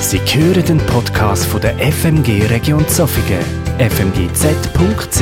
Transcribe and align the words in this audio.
Sie 0.00 0.18
hören 0.18 0.64
den 0.64 0.78
Podcast 0.86 1.44
von 1.44 1.60
der 1.60 1.76
FMG 1.78 2.46
Region 2.46 2.88
Zofingen, 2.88 3.44
fmgz.ch. 3.78 5.20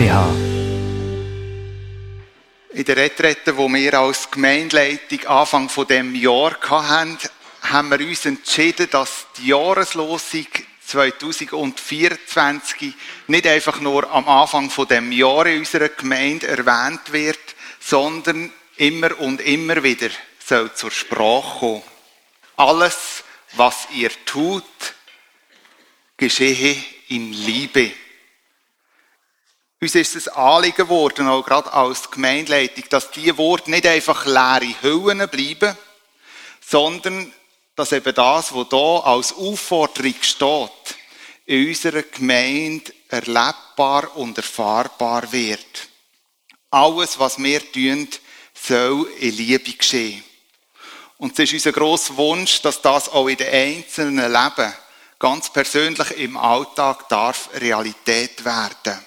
In 2.73 2.85
der 2.85 2.97
Retrette, 2.97 3.57
wo 3.57 3.69
wir 3.69 3.95
als 3.95 4.31
Gemeindeleitung 4.31 5.27
Anfang 5.27 5.69
von 5.69 5.89
dem 5.89 6.15
Jahr 6.15 6.57
hatten, 6.63 7.19
haben 7.63 7.91
wir 7.91 8.07
uns 8.07 8.25
entschieden, 8.25 8.87
dass 8.91 9.27
die 9.37 9.49
Jahreslosung 9.49 10.47
2024 10.87 12.95
nicht 13.27 13.49
einfach 13.49 13.81
nur 13.81 14.09
am 14.11 14.29
Anfang 14.29 14.71
von 14.71 14.87
dem 14.87 15.11
Jahr 15.11 15.47
in 15.47 15.59
unserer 15.59 15.89
Gemeinde 15.89 16.47
erwähnt 16.47 17.13
wird, 17.13 17.41
sondern 17.81 18.53
immer 18.77 19.19
und 19.19 19.41
immer 19.41 19.83
wieder 19.83 20.11
soll 20.43 20.73
zur 20.73 20.93
Sprache 20.93 21.59
kommen. 21.59 21.83
Alles, 22.57 23.25
was 23.53 23.89
ihr 23.95 24.11
tut, 24.25 24.65
geschehe 26.17 26.77
in 27.09 27.33
Liebe. 27.33 27.93
Uns 29.81 29.95
ist 29.95 30.17
es 30.17 30.29
Anliegen 30.29 30.77
geworden, 30.77 31.29
auch 31.29 31.45
gerade 31.45 31.73
als 31.73 32.11
Gemeindeleitung, 32.11 32.85
dass 32.91 33.13
diese 33.13 33.39
Worte 33.39 33.71
nicht 33.71 33.87
einfach 33.87 34.27
leere 34.27 34.75
Hüllen 34.83 35.29
bleiben, 35.29 35.77
sondern 36.61 37.33
dass 37.77 37.93
eben 37.93 38.13
das, 38.13 38.53
was 38.53 38.69
hier 38.71 39.07
als 39.07 39.33
Aufforderung 39.35 40.15
steht, 40.21 40.97
in 41.47 41.69
unserer 41.69 42.03
Gemeinde 42.03 42.93
erlebbar 43.09 44.17
und 44.17 44.37
erfahrbar 44.37 45.31
wird. 45.31 45.89
Alles, 46.71 47.19
was 47.19 47.39
wir 47.39 47.61
tun, 47.73 48.09
soll 48.53 49.09
in 49.21 49.37
Liebe 49.37 49.73
geschehen. 49.73 50.25
Und 51.19 51.33
es 51.33 51.41
ist 51.41 51.55
unser 51.55 51.73
grosser 51.73 52.17
Wunsch, 52.17 52.63
dass 52.63 52.81
das 52.81 53.09
auch 53.09 53.27
in 53.27 53.37
den 53.37 53.53
einzelnen 53.53 54.33
Leben 54.33 54.73
ganz 55.19 55.53
persönlich 55.53 56.13
im 56.13 56.37
Alltag 56.37 57.09
darf 57.09 57.51
Realität 57.55 58.45
werden. 58.45 59.05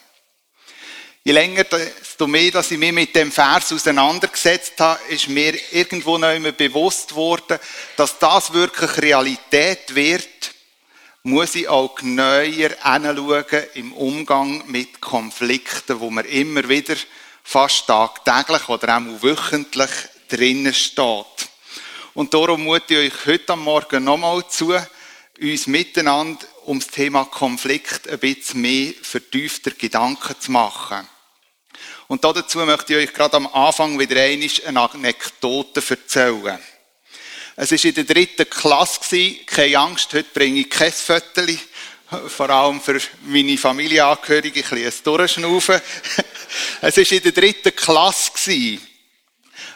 Je 1.24 1.32
länger, 1.32 1.64
desto 1.64 2.28
mehr, 2.28 2.52
dass 2.52 2.72
ich 2.72 2.80
mich 2.80 2.92
mit 2.92 3.16
dem 3.16 3.32
Vers 3.32 3.72
auseinandergesetzt 3.72 4.74
habe, 4.80 5.00
ist 5.10 5.30
mir 5.30 5.54
irgendwo 5.72 6.18
noch 6.18 6.34
immer 6.34 6.52
bewusst 6.52 7.16
worden, 7.16 7.60
dass 7.96 8.20
das 8.20 8.52
wirklich 8.52 8.98
Realität 8.98 9.96
wird, 9.96 10.28
muss 11.24 11.56
ich 11.56 11.70
auch 11.70 11.96
genauer 11.96 12.42
hinschauen 12.42 13.46
im 13.76 13.94
Umgang 13.94 14.64
mit 14.68 15.00
Konflikten, 15.00 16.00
wo 16.00 16.10
man 16.10 16.26
immer 16.26 16.68
wieder 16.68 16.96
fast 17.44 17.86
tagtäglich 17.86 18.68
oder 18.68 18.98
auch 18.98 19.22
wöchentlich 19.22 19.92
drinnen 20.28 20.74
steht. 20.74 21.51
Und 22.14 22.34
darum 22.34 22.64
mute 22.64 22.94
ich 22.94 23.14
euch 23.14 23.26
heute 23.26 23.54
am 23.54 23.64
Morgen 23.64 24.04
nochmal 24.04 24.46
zu, 24.50 24.78
uns 25.40 25.68
miteinander 25.68 26.46
um 26.66 26.78
das 26.80 26.90
Thema 26.90 27.24
Konflikt 27.24 28.10
ein 28.10 28.20
bisschen 28.20 28.62
mehr 28.62 28.94
vertiefter 29.02 29.72
Gedanken 29.72 30.36
zu 30.38 30.52
machen. 30.52 31.08
Und 32.08 32.26
dazu 32.26 32.60
möchte 32.60 32.94
ich 32.94 33.08
euch 33.08 33.14
gerade 33.14 33.38
am 33.38 33.48
Anfang 33.48 33.98
wieder 33.98 34.22
eine 34.22 34.82
Anekdote 34.82 35.82
erzählen. 35.88 36.60
Es 37.56 37.72
war 37.72 37.86
in 37.86 37.96
der 37.96 38.04
dritten 38.04 38.50
Klasse, 38.50 39.36
keine 39.46 39.80
Angst, 39.80 40.14
heute 40.14 40.30
bringe 40.34 40.60
ich 40.60 40.70
kein 40.70 40.92
Fötterchen, 40.92 41.62
vor 42.28 42.50
allem 42.50 42.82
für 42.82 43.00
meine 43.24 43.58
Familienangehörige 43.58 44.66
ein 44.66 44.84
bisschen 44.84 45.04
durchschnaufen. 45.06 45.80
Es 46.82 46.98
war 46.98 47.12
in 47.12 47.24
der 47.24 47.32
dritten 47.32 47.74
Klasse, 47.74 48.80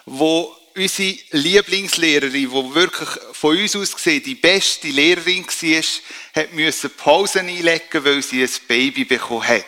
wo 0.05 0.53
unsere 0.75 1.17
Lieblingslehrerin, 1.31 2.33
die 2.33 2.51
wirklich 2.51 3.09
von 3.33 3.57
uns 3.57 3.75
aus 3.75 3.95
gesehen 3.95 4.23
die 4.23 4.35
beste 4.35 4.87
Lehrerin 4.89 5.45
war, 5.45 6.43
hat 6.43 6.53
müssen 6.53 6.91
Pausen 6.91 7.47
einlegen, 7.47 8.03
weil 8.03 8.21
sie 8.21 8.43
ein 8.43 8.49
Baby 8.67 9.05
bekommen 9.05 9.47
hat. 9.47 9.65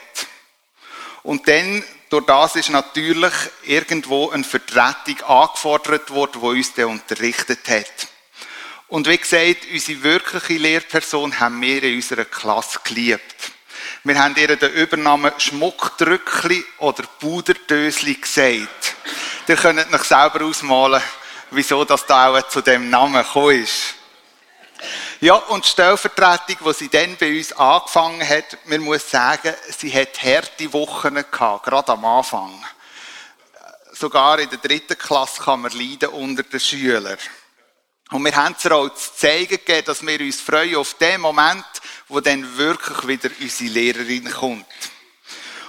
Und 1.23 1.47
dann, 1.47 1.83
durch 2.09 2.25
das 2.25 2.55
ist 2.55 2.69
natürlich 2.69 3.33
irgendwo 3.63 4.29
eine 4.29 4.43
Vertretung 4.43 5.21
angefordert 5.23 6.09
worden, 6.09 6.41
die 6.41 6.47
uns 6.47 6.73
dann 6.73 6.85
unterrichtet 6.85 7.67
hat. 7.67 8.07
Und 8.87 9.07
wie 9.07 9.17
gesagt, 9.17 9.67
unsere 9.71 10.03
wirkliche 10.03 10.53
Lehrperson 10.53 11.39
haben 11.39 11.61
wir 11.61 11.83
in 11.83 11.95
unserer 11.95 12.25
Klasse 12.25 12.79
geliebt. 12.83 13.35
Wir 14.07 14.23
haben 14.23 14.37
ihr 14.37 14.55
den 14.55 14.71
Übernamen 14.71 15.33
Schmuckdrückli 15.37 16.63
oder 16.77 17.03
Puderdösli 17.19 18.13
gesagt. 18.13 18.95
Ihr 19.49 19.57
könnt 19.57 19.93
euch 19.93 20.03
selber 20.03 20.45
ausmalen, 20.45 21.01
wieso 21.51 21.83
das 21.83 22.05
da 22.05 22.29
auch 22.29 22.47
zu 22.47 22.61
dem 22.61 22.89
Namen 22.89 23.21
gekommen 23.21 23.61
ist. 23.61 23.95
Ja, 25.19 25.33
und 25.33 25.65
die 25.65 25.69
Stellvertretung, 25.71 26.55
die 26.65 26.73
sie 26.73 26.87
dann 26.87 27.17
bei 27.17 27.37
uns 27.37 27.51
angefangen 27.51 28.25
hat, 28.25 28.57
man 28.63 28.79
muss 28.79 29.11
sagen, 29.11 29.53
sie 29.77 29.93
hat 29.93 30.23
harte 30.23 30.71
Wochen 30.71 31.15
gehabt, 31.15 31.65
gerade 31.65 31.91
am 31.91 32.05
Anfang. 32.05 32.63
Sogar 33.91 34.39
in 34.39 34.49
der 34.49 34.59
dritten 34.59 34.97
Klasse 34.97 35.43
kann 35.43 35.63
man 35.63 35.71
leiden 35.73 36.07
unter 36.11 36.43
den 36.43 36.61
Schülern. 36.61 37.17
Und 38.11 38.23
wir 38.23 38.33
haben 38.37 38.55
es 38.57 38.71
auch 38.71 38.87
zu 38.87 39.15
zeigen 39.17 39.49
gegeben, 39.49 39.85
dass 39.85 40.01
wir 40.01 40.21
uns 40.21 40.39
freuen 40.39 40.77
auf 40.77 40.93
den 40.93 41.19
Moment, 41.19 41.65
wo 42.07 42.19
dann 42.19 42.57
wirklich 42.57 43.07
wieder 43.07 43.29
unsere 43.39 43.69
Lehrerin 43.69 44.31
kommt. 44.31 44.65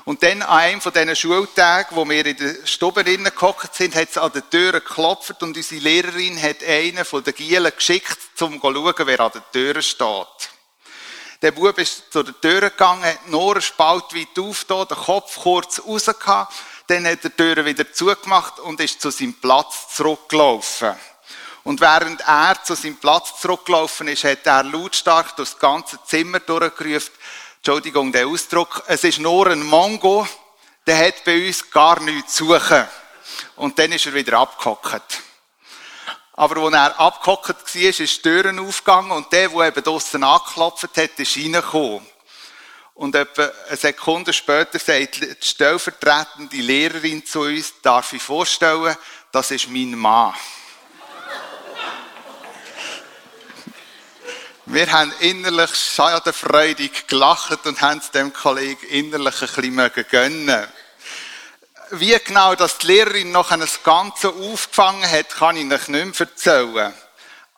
Und 0.05 0.23
dann 0.23 0.41
an 0.41 0.59
einem 0.59 0.81
von 0.81 0.93
diesen 0.93 1.15
Schultagen, 1.15 1.95
wo 1.95 2.09
wir 2.09 2.25
in 2.25 2.37
der 2.37 2.65
Stube 2.65 3.05
gehockt 3.05 3.75
sind, 3.75 3.95
hat 3.95 4.09
es 4.09 4.17
an 4.17 4.33
der 4.33 4.49
Tür 4.49 4.73
geklopft 4.73 5.43
und 5.43 5.55
unsere 5.55 5.83
Lehrerin 5.83 6.43
hat 6.43 6.65
einen 6.65 7.05
von 7.05 7.23
den 7.23 7.35
Gielen 7.35 7.71
geschickt, 7.77 8.19
um 8.41 8.59
zu 8.59 8.73
schauen, 8.73 8.95
wer 9.05 9.21
an 9.21 9.33
der 9.35 9.53
Tür 9.53 9.83
steht. 9.83 10.51
Der 11.43 11.53
Bub 11.53 11.79
ist 11.79 12.11
zu 12.11 12.23
der 12.23 12.41
Tür 12.41 12.71
gegangen, 12.71 13.05
hat 13.05 13.29
nur 13.29 13.53
einen 13.53 13.61
Spalt 13.61 14.15
weit 14.15 14.39
aufgetan, 14.39 14.89
den 14.89 14.97
Kopf 14.97 15.37
kurz 15.37 15.83
rausgehauen, 15.87 16.49
dann 16.87 17.07
hat 17.07 17.25
er 17.25 17.31
die 17.31 17.37
Tür 17.37 17.65
wieder 17.67 17.93
zugemacht 17.93 18.61
und 18.61 18.81
ist 18.81 19.03
zu 19.03 19.11
seinem 19.11 19.35
Platz 19.35 19.95
zurückgelaufen. 19.95 20.97
Und 21.69 21.83
während 21.83 22.23
er 22.23 22.57
zu 22.65 22.75
seinem 22.75 22.97
Platz 22.97 23.43
zurückgelaufen 23.43 24.09
ist, 24.09 24.25
hat 24.25 24.47
er 24.47 24.63
lautstark 24.63 25.37
durch 25.37 25.51
das 25.51 25.59
ganze 25.59 26.03
Zimmer 26.07 26.41
durchgerufen, 26.41 27.13
Entschuldigung, 27.59 28.11
der 28.11 28.27
Ausdruck, 28.27 28.85
es 28.87 29.05
ist 29.05 29.19
nur 29.19 29.49
ein 29.49 29.63
Mongo, 29.63 30.27
der 30.87 30.97
hat 30.97 31.23
bei 31.27 31.47
uns 31.47 31.71
gar 31.71 32.01
nichts 32.01 32.37
zu 32.37 32.47
suchen. 32.47 32.89
Und 33.57 33.79
dann 33.79 33.93
ist 33.93 34.07
er 34.07 34.15
wieder 34.15 34.39
abgehockt. 34.39 35.21
Aber 36.33 36.57
als 36.57 36.73
er 36.73 37.01
abgehockt 37.01 37.75
war, 37.75 37.83
ist 37.83 37.99
die 37.99 38.23
Türen 38.23 38.61
aufgegangen 38.61 39.11
und 39.11 39.31
der, 39.31 39.51
der 39.51 39.67
eben 39.67 39.85
draussen 39.85 40.25
angeklopft 40.25 40.97
hat, 40.97 41.19
ist 41.19 41.37
reingekommen. 41.37 42.01
Und 42.95 43.15
etwa 43.15 43.47
eine 43.69 43.77
Sekunde 43.77 44.33
später 44.33 44.79
sagt 44.79 45.21
die 45.21 45.37
stellvertretende 45.47 46.57
Lehrerin 46.57 47.27
zu 47.27 47.43
uns, 47.43 47.75
darf 47.83 48.15
ich 48.15 48.23
vorstellen, 48.23 48.97
das 49.31 49.51
ist 49.51 49.69
mein 49.69 49.95
Mann. 49.95 50.33
Wir 54.71 54.93
haben 54.93 55.15
innerlich 55.21 55.75
schadenfreudig 55.75 57.07
gelacht 57.07 57.65
und 57.65 57.81
haben 57.81 58.01
es 58.01 58.11
dem 58.11 58.35
Kollegen 58.35 58.87
innerlich 58.89 59.41
ein 59.41 59.49
bisschen 59.49 60.07
gönnen 60.11 60.69
Wie 61.93 62.15
genau 62.23 62.55
das 62.55 62.77
die 62.77 62.89
Lehrerin 62.89 63.33
noch 63.33 63.49
das 63.49 63.83
Ganze 63.83 64.29
aufgefangen 64.29 65.11
hat, 65.11 65.31
kann 65.31 65.57
ich 65.57 65.73
euch 65.73 65.89
nicht 65.89 66.21
mehr 66.21 66.29
erzählen. 66.29 66.93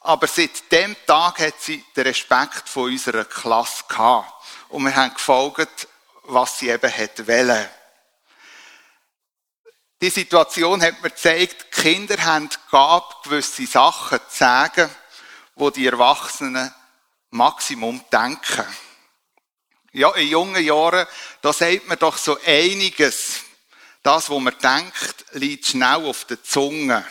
Aber 0.03 0.29
seit 0.29 0.71
dem 0.71 0.95
Tag 1.05 1.41
hat 1.41 1.55
sie 1.59 1.85
den 1.97 2.07
Respekt 2.07 2.69
von 2.69 2.93
unserer 2.93 3.25
Klasse 3.25 3.83
gehabt. 3.89 4.33
Und 4.69 4.85
wir 4.85 4.95
haben 4.95 5.13
gefolgt, 5.13 5.89
was 6.23 6.61
sie 6.61 6.69
eben 6.69 6.97
hat 6.97 7.27
wollen. 7.27 7.69
Die 10.01 10.11
Situation 10.11 10.81
hat 10.81 11.03
mir 11.03 11.11
gezeigt, 11.11 11.67
die 11.75 11.83
Kinder 11.83 12.25
haben 12.25 12.49
gab 12.71 13.25
gewisse 13.25 13.67
Sachen 13.67 14.21
zu 14.29 14.37
sagen, 14.37 14.89
wo 15.57 15.71
die 15.71 15.89
Erwachsenen 15.89 16.73
Maximum 17.31 18.05
denken. 18.13 18.67
Ja, 19.93 20.15
in 20.15 20.29
jungen 20.29 20.65
Jahren, 20.65 21.07
da 21.43 21.53
sagt 21.53 21.89
man 21.89 21.99
doch 21.99 22.17
so 22.17 22.39
einiges. 22.45 23.41
Das, 24.03 24.31
was 24.31 24.41
man 24.41 24.55
denkt, 24.63 25.25
liegt 25.33 25.67
schnell 25.67 26.07
auf 26.07 26.25
der 26.25 26.43
Zunge. 26.43 27.05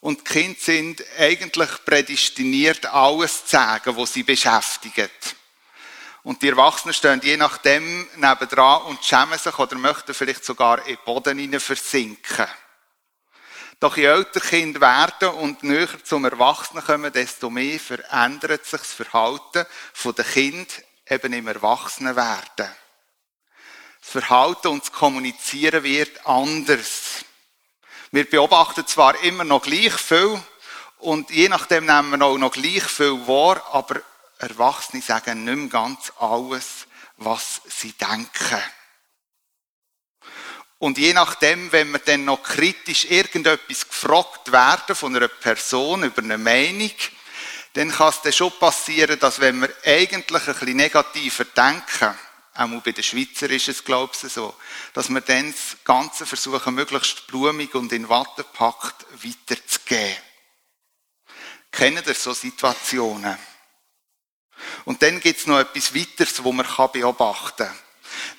Und 0.00 0.20
die 0.20 0.24
Kinder 0.24 0.58
sind 0.60 1.04
eigentlich 1.18 1.70
prädestiniert, 1.84 2.86
alles 2.86 3.44
zu 3.44 3.50
sagen, 3.50 3.96
was 3.96 4.12
sie 4.12 4.22
beschäftigt. 4.22 5.36
Und 6.22 6.42
die 6.42 6.48
Erwachsenen 6.48 6.94
stehen 6.94 7.20
je 7.22 7.36
nachdem 7.36 8.08
nebendran 8.16 8.82
und 8.82 9.04
schämen 9.04 9.38
sich 9.38 9.58
oder 9.58 9.76
möchten 9.76 10.14
vielleicht 10.14 10.44
sogar 10.44 10.86
in 10.86 10.96
den 10.96 11.04
Boden 11.04 11.60
versinken. 11.60 12.46
Doch 13.80 13.96
je 13.96 14.04
älter 14.04 14.40
Kinder 14.40 14.80
werden 14.82 15.30
und 15.36 15.62
näher 15.62 15.88
zum 16.04 16.26
Erwachsenen 16.26 16.84
kommen, 16.84 17.10
desto 17.10 17.48
mehr 17.48 17.80
verändert 17.80 18.66
sich 18.66 18.80
das 18.80 18.92
Verhalten 18.92 19.66
der 20.04 20.24
Kind 20.24 20.82
eben 21.08 21.32
im 21.32 21.48
Erwachsenenwerden. 21.48 22.68
Das 24.00 24.10
Verhalten 24.10 24.68
und 24.68 24.82
das 24.82 24.92
Kommunizieren 24.92 25.82
wird 25.82 26.26
anders. 26.26 27.24
Wir 28.10 28.28
beobachten 28.28 28.86
zwar 28.86 29.18
immer 29.22 29.44
noch 29.44 29.62
gleich 29.62 29.94
viel 29.94 30.38
und 30.98 31.30
je 31.30 31.48
nachdem 31.48 31.86
nehmen 31.86 32.18
wir 32.18 32.26
auch 32.26 32.36
noch 32.36 32.52
gleich 32.52 32.84
viel 32.84 33.26
wahr, 33.26 33.64
aber 33.72 34.02
Erwachsene 34.38 35.00
sagen 35.00 35.44
nicht 35.44 35.56
mehr 35.56 35.68
ganz 35.68 36.12
alles, 36.18 36.86
was 37.16 37.62
sie 37.66 37.92
denken. 37.92 38.62
Und 40.80 40.96
je 40.96 41.12
nachdem, 41.12 41.70
wenn 41.72 41.90
wir 41.90 41.98
dann 41.98 42.24
noch 42.24 42.42
kritisch 42.42 43.04
irgendetwas 43.04 43.86
gefragt 43.86 44.50
werden 44.50 44.96
von 44.96 45.14
einer 45.14 45.28
Person 45.28 46.04
über 46.04 46.22
eine 46.22 46.38
Meinung, 46.38 46.92
dann 47.74 47.92
kann 47.92 48.08
es 48.08 48.22
dann 48.22 48.32
schon 48.32 48.58
passieren, 48.58 49.20
dass 49.20 49.40
wenn 49.40 49.60
wir 49.60 49.68
eigentlich 49.84 50.48
ein 50.48 50.54
bisschen 50.54 50.76
negativer 50.76 51.44
denken, 51.44 52.18
auch 52.54 52.82
bei 52.82 52.92
den 52.92 53.04
Schweizer 53.04 53.50
ist 53.50 53.68
es, 53.68 53.84
glaube 53.84 54.14
ich, 54.14 54.32
so, 54.32 54.54
dass 54.94 55.10
wir 55.10 55.20
dann 55.20 55.52
das 55.52 55.76
Ganze 55.84 56.24
versuchen, 56.24 56.74
möglichst 56.74 57.26
blumig 57.26 57.74
und 57.74 57.92
in 57.92 58.08
Watte 58.08 58.42
packt 58.42 59.04
weiterzugeben. 59.22 60.16
Kennen 61.70 62.02
ihr 62.06 62.14
so 62.14 62.32
Situationen? 62.32 63.36
Und 64.86 65.02
dann 65.02 65.20
gibt 65.20 65.40
es 65.40 65.46
noch 65.46 65.58
etwas 65.58 65.94
weiteres, 65.94 66.42
wo 66.42 66.52
man 66.52 66.66
beobachten 66.90 67.66
kann. 67.66 67.78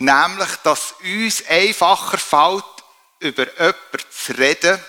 Nämlich, 0.01 0.50
dass 0.63 0.95
uns 1.03 1.45
einfacher 1.45 2.18
fällt, 2.18 2.63
über 3.19 3.45
jemanden 3.53 4.00
zu 4.09 4.33
reden, 4.33 4.83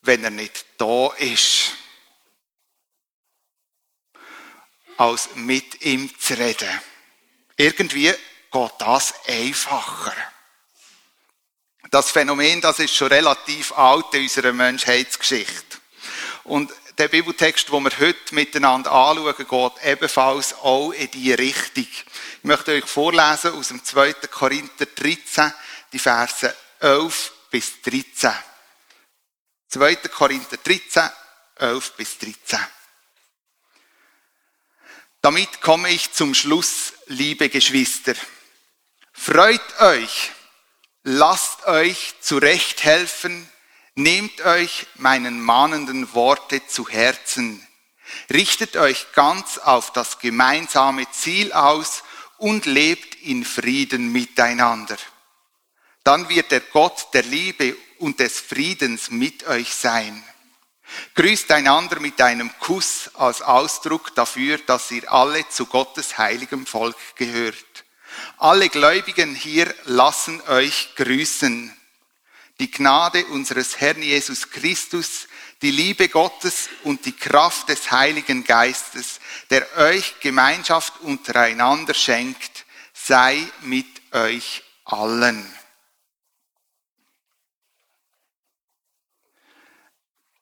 wenn 0.00 0.24
er 0.24 0.30
nicht 0.30 0.64
da 0.78 1.08
ist. 1.18 1.72
Als 4.96 5.34
mit 5.34 5.82
ihm 5.82 6.18
zu 6.18 6.32
reden. 6.32 6.80
Irgendwie 7.58 8.10
geht 8.50 8.72
das 8.78 9.14
einfacher. 9.26 10.16
Das 11.90 12.10
Phänomen, 12.10 12.62
das 12.62 12.78
ist 12.78 12.94
schon 12.94 13.08
relativ 13.08 13.72
alt 13.72 14.14
in 14.14 14.22
unserer 14.22 14.54
Menschheitsgeschichte. 14.54 15.78
Und 16.44 16.72
der 16.96 17.08
Bibeltext, 17.08 17.68
den 17.68 17.84
wir 17.84 17.98
heute 17.98 18.34
miteinander 18.34 18.92
anschauen, 18.92 19.36
geht 19.36 19.84
ebenfalls 19.84 20.54
auch 20.54 20.92
in 20.92 21.10
diese 21.10 21.38
Richtung. 21.38 21.86
Ich 22.42 22.48
möchte 22.48 22.72
euch 22.72 22.86
vorlesen 22.86 23.54
aus 23.54 23.68
dem 23.68 23.84
2. 23.84 24.14
Korinther 24.28 24.86
13, 24.86 25.52
die 25.92 26.00
Verse 26.00 26.52
11 26.80 27.32
bis 27.52 27.80
13. 27.82 28.32
2. 29.68 29.94
Korinther 30.08 30.56
13, 30.56 31.08
11 31.54 31.92
bis 31.92 32.18
13. 32.18 32.58
Damit 35.20 35.60
komme 35.60 35.90
ich 35.90 36.12
zum 36.12 36.34
Schluss, 36.34 36.94
liebe 37.06 37.48
Geschwister. 37.48 38.14
Freut 39.12 39.80
euch, 39.80 40.32
lasst 41.04 41.64
euch 41.66 42.14
zurechthelfen, 42.20 43.48
Nehmt 43.94 44.40
euch 44.40 44.86
meinen 44.94 45.42
mahnenden 45.42 46.14
Worte 46.14 46.66
zu 46.66 46.88
Herzen. 46.88 47.64
Richtet 48.30 48.76
euch 48.76 49.12
ganz 49.12 49.58
auf 49.58 49.92
das 49.92 50.18
gemeinsame 50.18 51.10
Ziel 51.10 51.52
aus 51.52 52.02
und 52.42 52.66
lebt 52.66 53.14
in 53.22 53.44
Frieden 53.44 54.10
miteinander. 54.10 54.96
Dann 56.02 56.28
wird 56.28 56.50
der 56.50 56.58
Gott 56.58 57.06
der 57.14 57.22
Liebe 57.22 57.76
und 58.00 58.18
des 58.18 58.40
Friedens 58.40 59.12
mit 59.12 59.46
euch 59.46 59.72
sein. 59.72 60.24
Grüßt 61.14 61.52
einander 61.52 62.00
mit 62.00 62.20
einem 62.20 62.50
Kuss 62.58 63.12
als 63.14 63.42
Ausdruck 63.42 64.12
dafür, 64.16 64.58
dass 64.58 64.90
ihr 64.90 65.10
alle 65.12 65.48
zu 65.50 65.66
Gottes 65.66 66.18
heiligem 66.18 66.66
Volk 66.66 66.96
gehört. 67.14 67.84
Alle 68.38 68.68
Gläubigen 68.68 69.36
hier 69.36 69.72
lassen 69.84 70.40
euch 70.48 70.96
grüßen 70.96 71.72
die 72.58 72.72
Gnade 72.72 73.24
unseres 73.26 73.80
Herrn 73.80 74.02
Jesus 74.02 74.50
Christus, 74.50 75.28
die 75.62 75.70
Liebe 75.70 76.08
Gottes 76.08 76.68
und 76.82 77.06
die 77.06 77.16
Kraft 77.16 77.68
des 77.68 77.90
Heiligen 77.92 78.42
Geistes, 78.42 79.20
der 79.48 79.66
euch 79.76 80.18
Gemeinschaft 80.20 81.00
untereinander 81.00 81.94
schenkt, 81.94 82.66
sei 82.92 83.46
mit 83.62 83.86
euch 84.12 84.62
allen. 84.84 85.56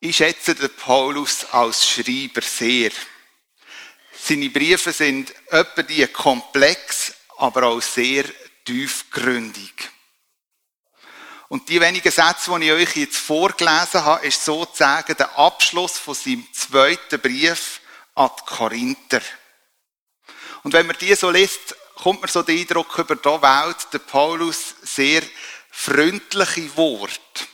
Ich 0.00 0.16
schätze 0.16 0.54
den 0.54 0.74
Paulus 0.74 1.44
als 1.52 1.86
Schreiber 1.86 2.40
sehr. 2.40 2.90
Seine 4.18 4.48
Briefe 4.48 4.92
sind 4.92 5.34
etwa 5.52 5.82
die 5.82 6.06
komplex, 6.06 7.14
aber 7.36 7.64
auch 7.64 7.82
sehr 7.82 8.24
tiefgründig. 8.64 9.90
Und 11.50 11.68
die 11.68 11.80
wenigen 11.80 12.12
Sätze, 12.12 12.56
die 12.60 12.66
ich 12.66 12.72
euch 12.72 12.96
jetzt 12.96 13.16
vorgelesen 13.16 14.04
habe, 14.04 14.24
ist 14.24 14.44
sozusagen 14.44 15.16
der 15.16 15.36
Abschluss 15.36 15.98
von 15.98 16.14
seinem 16.14 16.46
zweiten 16.52 17.20
Brief 17.20 17.80
an 18.14 18.30
die 18.38 18.54
Korinther. 18.54 19.20
Und 20.62 20.72
wenn 20.74 20.86
man 20.86 20.96
die 21.00 21.12
so 21.16 21.28
liest, 21.28 21.74
kommt 21.96 22.20
man 22.20 22.30
so 22.30 22.44
den 22.44 22.60
Eindruck 22.60 22.96
über 22.96 23.16
die 23.16 23.28
Welt, 23.28 23.76
der 23.92 23.98
Paulus 23.98 24.76
sehr 24.82 25.22
freundliche 25.72 26.76
Wort, 26.76 27.48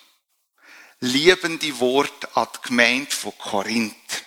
liebende 1.00 1.80
Wort 1.80 2.36
an 2.36 2.48
die 2.54 2.68
Gemeinde 2.68 3.10
von 3.12 3.32
Korinth. 3.38 4.24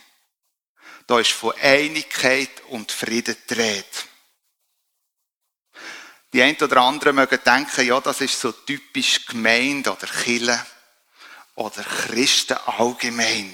Da 1.05 1.19
ist 1.19 1.31
von 1.31 1.53
Einigkeit 1.61 2.63
und 2.69 2.91
Frieden 2.91 3.37
die 3.47 3.53
Rede. 3.53 3.85
Die 6.33 6.43
einen 6.43 6.61
oder 6.61 6.81
anderen 6.81 7.15
mögen 7.15 7.39
denken, 7.43 7.87
ja, 7.87 7.99
das 7.99 8.21
ist 8.21 8.39
so 8.39 8.51
typisch 8.51 9.25
Gemeinde 9.25 9.91
oder 9.91 10.07
Kille 10.07 10.63
oder 11.55 11.83
Christen 11.83 12.57
allgemein. 12.65 13.51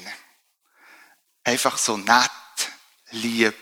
Einfach 1.44 1.78
so 1.78 1.96
nett, 1.96 2.32
lieb 3.12 3.56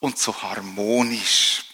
und 0.00 0.18
so 0.18 0.42
harmonisch. 0.42 1.64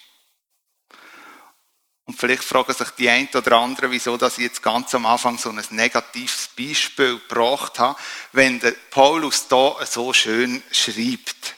Und 2.04 2.18
vielleicht 2.18 2.44
fragen 2.44 2.72
sich 2.72 2.90
die 2.90 3.08
einen 3.08 3.28
oder 3.34 3.56
anderen, 3.56 3.90
wieso 3.90 4.16
dass 4.16 4.38
ich 4.38 4.44
jetzt 4.44 4.62
ganz 4.62 4.94
am 4.94 5.06
Anfang 5.06 5.38
so 5.38 5.50
ein 5.50 5.64
negatives 5.70 6.50
Beispiel 6.56 7.18
gebracht 7.18 7.80
habe, 7.80 7.98
wenn 8.32 8.60
der 8.60 8.72
Paulus 8.90 9.48
da 9.48 9.84
so 9.84 10.12
schön 10.12 10.62
schreibt. 10.70 11.56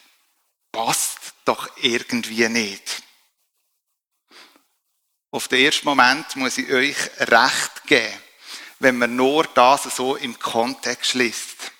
Passt 0.72 1.18
doch 1.44 1.68
irgendwie 1.76 2.48
nicht. 2.48 3.02
Auf 5.38 5.46
den 5.46 5.66
ersten 5.66 5.86
Moment 5.86 6.34
muss 6.34 6.58
ich 6.58 6.68
euch 6.68 6.96
recht 7.20 7.84
geben, 7.86 8.12
wenn 8.80 8.98
man 8.98 9.14
nur 9.14 9.44
das 9.44 9.84
so 9.84 10.16
im 10.16 10.36
Kontext 10.36 11.14
liest. 11.14 11.70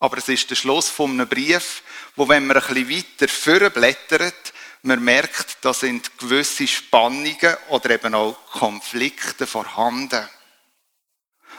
Aber 0.00 0.18
es 0.18 0.28
ist 0.28 0.50
der 0.50 0.56
Schluss 0.56 0.88
von 0.88 1.12
einem 1.12 1.28
Brief, 1.28 1.84
wo, 2.16 2.28
wenn 2.28 2.48
man 2.48 2.56
ein 2.56 2.74
bisschen 2.74 2.90
weiter 2.90 3.28
vorblättert, 3.28 4.52
man 4.82 5.00
merkt, 5.00 5.58
da 5.60 5.72
sind 5.72 6.18
gewisse 6.18 6.66
Spannungen 6.66 7.56
oder 7.68 7.90
eben 7.90 8.16
auch 8.16 8.36
Konflikte 8.50 9.46
vorhanden. 9.46 10.28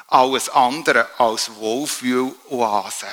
Alles 0.08 0.50
andere 0.50 1.08
als 1.18 1.56
Wohlfühl-Oase. 1.56 3.08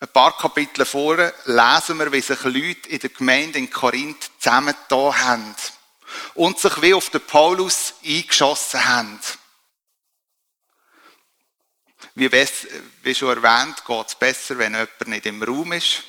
Ein 0.00 0.08
paar 0.08 0.36
Kapitel 0.36 0.84
vorher 0.84 1.32
lesen 1.44 1.98
wir, 2.00 2.10
wie 2.10 2.20
sich 2.20 2.42
Leute 2.42 2.88
in 2.88 2.98
der 2.98 3.10
Gemeinde 3.10 3.60
in 3.60 3.70
Korinth 3.70 4.28
zusammengetan 4.40 5.16
haben 5.16 5.54
und 6.34 6.58
sich 6.58 6.80
wie 6.82 6.94
auf 6.94 7.10
den 7.10 7.20
Paulus 7.20 7.94
eingeschossen 8.04 8.84
haben. 8.84 9.20
Wie, 12.14 13.14
schon 13.14 13.42
erwähnt, 13.42 13.84
geht 13.86 14.06
es 14.08 14.14
besser, 14.14 14.58
wenn 14.58 14.74
jemand 14.74 15.06
nicht 15.06 15.26
im 15.26 15.42
Raum 15.42 15.72
ist. 15.72 16.02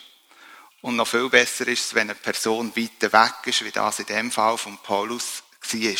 Und 0.81 0.95
noch 0.95 1.07
viel 1.07 1.29
besser 1.29 1.67
ist 1.67 1.85
es, 1.85 1.93
wenn 1.93 2.09
eine 2.09 2.15
Person 2.15 2.75
weiter 2.75 3.13
weg 3.13 3.35
ist, 3.45 3.63
wie 3.63 3.71
das 3.71 3.99
in 3.99 4.07
dem 4.07 4.31
Fall 4.31 4.57
von 4.57 4.77
Paulus 4.79 5.43
war. 5.71 5.95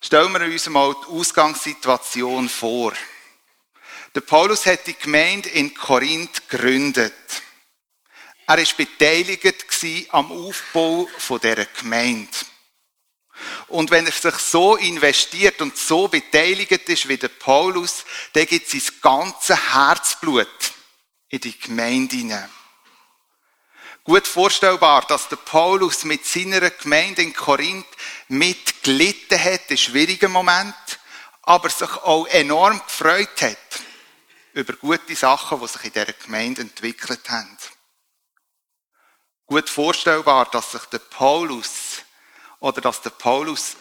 Stellen 0.00 0.32
wir 0.32 0.40
uns 0.40 0.68
mal 0.68 0.94
die 0.94 1.12
Ausgangssituation 1.12 2.48
vor. 2.48 2.92
Der 4.14 4.20
Paulus 4.22 4.66
hat 4.66 4.86
die 4.86 4.98
Gemeinde 4.98 5.48
in 5.50 5.74
Korinth 5.74 6.48
gegründet. 6.48 7.12
Er 8.46 8.58
war 8.58 8.64
beteiligt 8.76 9.64
am 10.10 10.32
Aufbau 10.32 11.08
dieser 11.28 11.64
Gemeinde. 11.66 12.28
Und 13.68 13.90
wenn 13.90 14.06
er 14.06 14.12
sich 14.12 14.34
so 14.34 14.76
investiert 14.76 15.60
und 15.60 15.76
so 15.76 16.08
beteiligt 16.08 16.88
ist 16.88 17.08
wie 17.08 17.16
der 17.16 17.28
Paulus, 17.28 18.04
dann 18.32 18.46
gibt 18.46 18.68
sein 18.68 18.82
ganzes 19.00 19.72
Herzblut 19.72 20.48
in 21.28 21.40
die 21.40 21.58
Gemeinde 21.58 22.16
hinein. 22.16 22.50
Gut 24.04 24.26
vorstellbar, 24.26 25.06
dass 25.06 25.28
der 25.28 25.36
Paulus 25.36 26.04
mit 26.04 26.26
seiner 26.26 26.70
Gemeinde 26.70 27.22
in 27.22 27.32
Korinth 27.32 27.86
mitgelitten 28.28 29.42
hat 29.42 29.70
in 29.70 29.78
schwierigen 29.78 30.32
Momenten, 30.32 30.74
aber 31.42 31.70
sich 31.70 31.90
auch 32.02 32.26
enorm 32.26 32.82
gefreut 32.84 33.40
hat 33.40 33.56
über 34.54 34.74
gute 34.74 35.14
Sachen, 35.14 35.60
die 35.60 35.68
sich 35.68 35.84
in 35.84 35.92
dieser 35.92 36.12
Gemeinde 36.12 36.62
entwickelt 36.62 37.30
haben 37.30 37.56
gut 39.46 39.68
vorstellbar, 39.68 40.46
dass 40.50 40.72
sich 40.72 40.84
der 40.86 40.98
Paulus 40.98 42.02
oder 42.60 42.80
dass 42.80 43.00
der 43.02 43.10
Paulus 43.10 43.76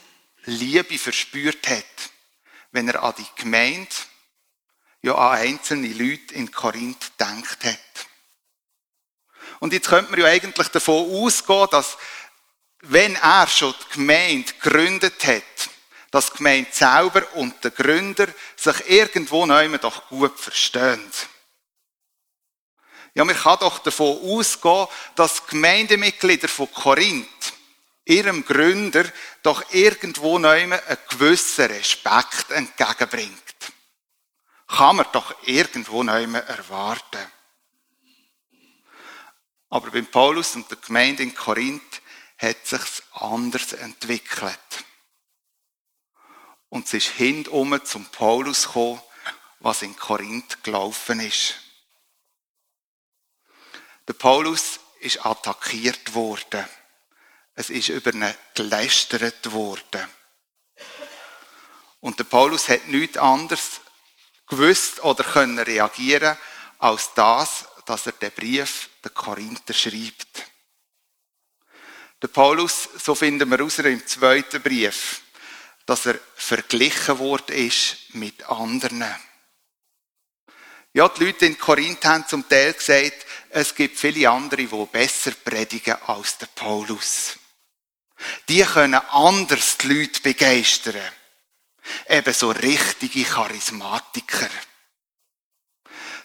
Liebe 0.45 0.97
verspürt 0.97 1.67
hat, 1.67 2.11
wenn 2.71 2.87
er 2.87 3.03
an 3.03 3.13
die 3.17 3.41
Gemeinde, 3.41 3.89
ja 5.01 5.15
an 5.15 5.37
einzelne 5.37 5.89
Leute 5.89 6.33
in 6.33 6.51
Korinth 6.51 7.11
denkt 7.19 7.63
hat. 7.63 8.07
Und 9.59 9.73
jetzt 9.73 9.89
könnte 9.89 10.11
man 10.11 10.19
ja 10.19 10.25
eigentlich 10.25 10.67
davon 10.69 11.09
ausgehen, 11.23 11.67
dass 11.71 11.97
wenn 12.81 13.15
er 13.15 13.47
schon 13.47 13.73
die 13.73 13.93
Gemeinde 13.93 14.53
gegründet 14.53 15.25
hat, 15.25 15.69
dass 16.09 16.31
die 16.31 16.37
Gemeinde 16.37 16.69
selber 16.71 17.25
und 17.35 17.63
der 17.63 17.71
Gründer 17.71 18.27
sich 18.55 18.89
irgendwo 18.89 19.45
neu 19.45 19.77
doch 19.77 20.07
gut 20.09 20.37
verstehen. 20.39 21.11
Ja, 23.13 23.25
man 23.25 23.35
kann 23.35 23.59
doch 23.59 23.79
davon 23.79 24.19
ausgehen, 24.23 24.87
dass 25.15 25.45
Gemeindemitglieder 25.47 26.47
von 26.47 26.71
Korinth 26.71 27.53
ihrem 28.05 28.45
Gründer 28.45 29.05
doch 29.43 29.73
irgendwo 29.73 30.39
neu 30.39 30.63
einen 30.63 30.79
gewissen 31.09 31.65
Respekt 31.65 32.51
entgegenbringt. 32.51 33.33
Kann 34.67 34.95
man 34.95 35.05
doch 35.11 35.35
irgendwo 35.43 36.03
neu 36.03 36.23
erwarten. 36.23 37.31
Aber 39.69 39.91
beim 39.91 40.07
Paulus 40.07 40.55
und 40.55 40.69
der 40.69 40.77
Gemeinde 40.77 41.23
in 41.23 41.35
Korinth 41.35 42.01
hat 42.37 42.65
sich's 42.65 43.03
anders 43.13 43.73
entwickelt. 43.73 44.59
Und 46.69 46.87
es 46.87 46.93
ist 46.93 47.09
hintum 47.09 47.83
zum 47.85 48.05
Paulus 48.05 48.63
gekommen, 48.63 49.01
was 49.59 49.81
in 49.81 49.95
Korinth 49.95 50.63
gelaufen 50.63 51.19
ist. 51.19 51.60
Der 54.07 54.13
Paulus 54.13 54.79
ist 54.99 55.25
attackiert 55.25 56.13
worden. 56.13 56.65
Es 57.55 57.69
ist 57.69 57.89
über 57.89 58.13
ihn 58.13 58.33
gelästert 58.53 59.51
worden. 59.51 60.07
Und 61.99 62.17
der 62.17 62.23
Paulus 62.23 62.69
hat 62.69 62.87
nichts 62.87 63.17
anderes 63.17 63.81
gewusst 64.47 65.03
oder 65.03 65.23
können 65.23 65.59
reagieren 65.59 66.37
als 66.79 67.13
das, 67.13 67.65
dass 67.85 68.07
er 68.07 68.13
den 68.13 68.31
Brief 68.31 68.89
der 69.03 69.11
Korinther 69.11 69.73
schreibt. 69.73 70.45
Der 72.21 72.27
Paulus, 72.27 72.89
so 73.03 73.15
finden 73.15 73.49
wir 73.49 73.59
raus 73.59 73.79
im 73.79 74.05
zweiten 74.05 74.61
Brief, 74.61 75.21
dass 75.85 76.05
er 76.05 76.19
verglichen 76.35 77.17
worden 77.19 77.55
ist 77.55 77.97
mit 78.13 78.43
anderen. 78.43 79.03
Ja, 80.93 81.07
die 81.09 81.25
Leute 81.25 81.45
in 81.45 81.57
Korinth 81.57 82.03
haben 82.05 82.27
zum 82.27 82.47
Teil 82.47 82.73
gesagt, 82.73 83.25
es 83.53 83.75
gibt 83.75 83.99
viele 83.99 84.29
andere, 84.29 84.65
die 84.65 84.85
besser 84.91 85.31
predigen 85.31 85.97
als 86.07 86.37
der 86.37 86.47
Paulus. 86.47 87.37
Die 88.47 88.63
können 88.63 89.01
anders 89.09 89.77
die 89.77 89.87
Leute 89.93 90.21
begeistern. 90.21 91.01
Eben 92.07 92.33
so 92.33 92.51
richtige 92.51 93.23
Charismatiker. 93.23 94.49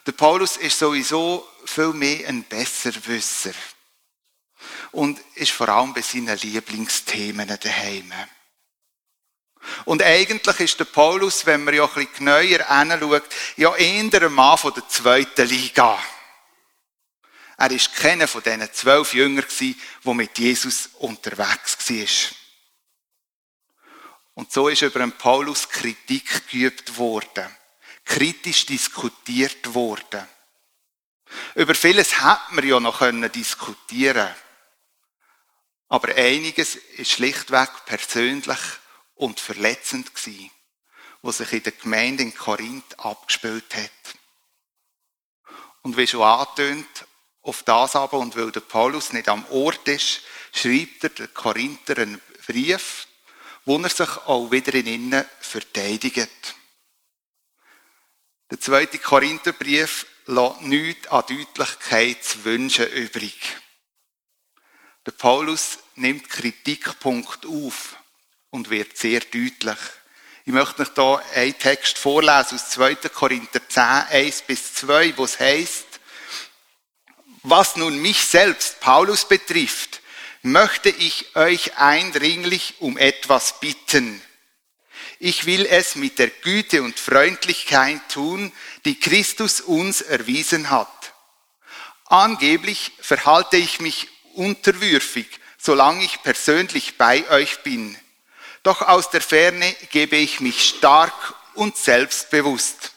Der 0.07 0.13
Paulus 0.13 0.57
ist 0.57 0.79
sowieso 0.79 1.49
viel 1.65 1.93
mehr 1.93 2.29
ein 2.29 2.45
Besserwisser. 2.45 3.55
Und 4.93 5.21
ist 5.35 5.53
vor 5.53 5.69
allem 5.69 5.95
bei 5.95 6.03
seinen 6.03 6.39
Lieblingsthemen 6.39 7.49
daheim. 7.49 8.13
Und 9.85 10.03
eigentlich 10.03 10.61
ist 10.61 10.79
der 10.79 10.85
Paulus, 10.85 11.45
wenn 11.45 11.65
man 11.65 11.75
ja 11.75 11.85
ein 11.85 11.93
bisschen 11.93 12.15
genauer 12.15 12.41
hinschaut, 12.41 13.25
ja 13.57 13.75
eher 13.75 14.23
ein 14.23 14.33
Mann 14.33 14.59
von 14.59 14.73
der 14.73 14.89
zweiten 14.89 15.49
Liga. 15.49 15.99
Er 17.57 17.71
ist 17.71 17.95
keiner 17.95 18.29
von 18.29 18.43
diesen 18.43 18.73
zwölf 18.73 19.15
Jüngern 19.15 19.47
die 19.59 19.77
mit 20.05 20.39
Jesus 20.39 20.91
unterwegs 20.99 21.77
war. 21.89 22.37
Und 24.35 24.53
so 24.53 24.69
ist 24.69 24.83
über 24.83 25.07
Paulus 25.09 25.69
Kritik 25.69 26.49
geübt 26.51 26.99
worden. 26.99 27.47
Kritisch 28.05 28.67
diskutiert 28.67 29.75
worden. 29.75 30.29
Über 31.55 31.75
vieles 31.75 32.23
hätte 32.23 32.55
man 32.55 32.67
ja 32.67 32.79
noch 32.79 33.01
diskutieren 33.33 34.35
Aber 35.89 36.15
einiges 36.15 36.77
ist 36.77 37.13
schlichtweg 37.13 37.71
persönlich 37.87 38.59
und 39.15 39.41
verletzend 39.41 40.15
gewesen, 40.15 40.51
was 41.23 41.39
sich 41.39 41.53
in 41.53 41.63
der 41.63 41.73
Gemeinde 41.73 42.23
in 42.23 42.35
Korinth 42.35 42.99
abgespielt 42.99 43.75
hat. 43.75 43.91
Und 45.83 45.97
wie 45.97 46.07
schon 46.07 46.23
angetönt, 46.23 47.07
auf 47.47 47.63
das 47.63 47.95
aber, 47.95 48.19
und 48.19 48.37
weil 48.37 48.51
der 48.51 48.61
Paulus 48.61 49.13
nicht 49.13 49.29
am 49.29 49.47
Ort 49.51 49.87
ist, 49.89 50.23
schreibt 50.53 51.05
er 51.05 51.11
den 51.11 51.33
Korinther 51.33 51.99
einen 51.99 52.21
Brief, 52.47 53.07
wo 53.65 53.79
er 53.79 53.89
sich 53.89 54.09
auch 54.27 54.51
wieder 54.51 54.75
in 54.75 54.87
innen 54.87 55.25
verteidigt. 55.41 56.55
Der 58.51 58.61
zweite 58.61 58.99
Korintherbrief 58.99 60.07
lässt 60.27 60.61
nichts 60.63 61.09
an 61.09 61.25
Deutlichkeit 61.29 62.23
zu 62.23 62.45
wünschen 62.45 62.89
übrig. 62.89 63.57
Der 65.05 65.13
Paulus 65.13 65.79
nimmt 65.95 66.29
Kritikpunkt 66.29 67.47
auf 67.47 67.97
und 68.51 68.71
wird 68.71 68.97
sehr 68.97 69.21
deutlich. 69.21 69.79
Ich 70.45 70.53
möchte 70.53 70.83
euch 70.83 70.95
hier 70.97 71.43
einen 71.43 71.59
Text 71.59 71.99
vorlesen 71.99 72.57
aus 72.57 72.71
2. 72.71 72.95
Korinther 73.09 73.69
10, 73.69 73.83
1 73.83 74.43
bis 74.43 74.75
2, 74.75 75.17
wo 75.17 75.25
es 75.25 75.39
heißt, 75.39 75.96
was 77.49 77.77
nun 77.77 77.99
mich 77.99 78.25
selbst, 78.25 78.81
Paulus, 78.81 79.27
betrifft, 79.27 80.01
möchte 80.43 80.91
ich 80.91 81.35
euch 81.37 81.77
eindringlich 81.77 82.75
um 82.81 82.99
etwas 82.99 83.61
bitten. 83.61 84.21
Ich 85.19 85.47
will 85.47 85.65
es 85.65 85.95
mit 85.95 86.19
der 86.19 86.29
Güte 86.29 86.83
und 86.83 86.99
Freundlichkeit 86.99 88.01
tun, 88.11 88.53
die 88.85 88.99
Christus 88.99 89.61
uns 89.61 90.03
erwiesen 90.03 90.71
hat. 90.71 90.89
Angeblich 92.07 92.93
verhalte 93.01 93.57
ich 93.57 93.81
mich 93.81 94.09
unterwürfig, 94.35 95.27
solange 95.59 96.05
ich 96.05 96.23
persönlich 96.23 96.99
bei 96.99 97.29
euch 97.31 97.63
bin. 97.63 97.97
Doch 98.63 98.83
aus 98.83 99.11
der 99.11 99.23
Ferne 99.23 99.75
gebe 99.91 100.17
ich 100.17 100.41
mich 100.41 100.69
stark 100.69 101.35
und 101.55 101.77
selbstbewusst. 101.77 102.93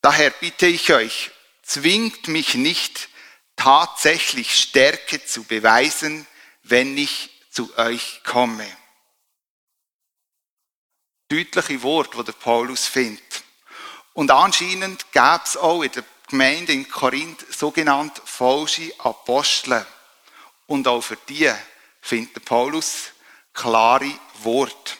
Daher 0.00 0.30
bitte 0.30 0.66
ich 0.66 0.92
euch, 0.92 1.30
zwingt 1.62 2.28
mich 2.28 2.54
nicht, 2.54 3.08
tatsächlich 3.56 4.56
Stärke 4.56 5.24
zu 5.24 5.44
beweisen, 5.44 6.26
wenn 6.62 6.96
ich 6.96 7.30
zu 7.50 7.76
euch 7.78 8.20
komme. 8.24 8.66
Deutliche 11.28 11.82
Wort, 11.82 12.16
wo 12.16 12.22
der 12.22 12.32
Paulus 12.32 12.86
findet. 12.86 13.42
Und 14.12 14.30
anscheinend 14.30 15.10
gab 15.12 15.46
es 15.46 15.56
auch 15.56 15.82
in 15.82 15.90
der 15.92 16.04
Gemeinde 16.28 16.72
in 16.72 16.88
Korinth 16.88 17.44
sogenannte 17.52 18.22
falsche 18.24 18.92
Apostel. 18.98 19.84
Und 20.66 20.86
auch 20.86 21.02
für 21.02 21.18
die 21.28 21.52
findet 22.00 22.36
der 22.36 22.40
Paulus 22.40 23.12
klare 23.52 24.12
Wort. 24.42 24.98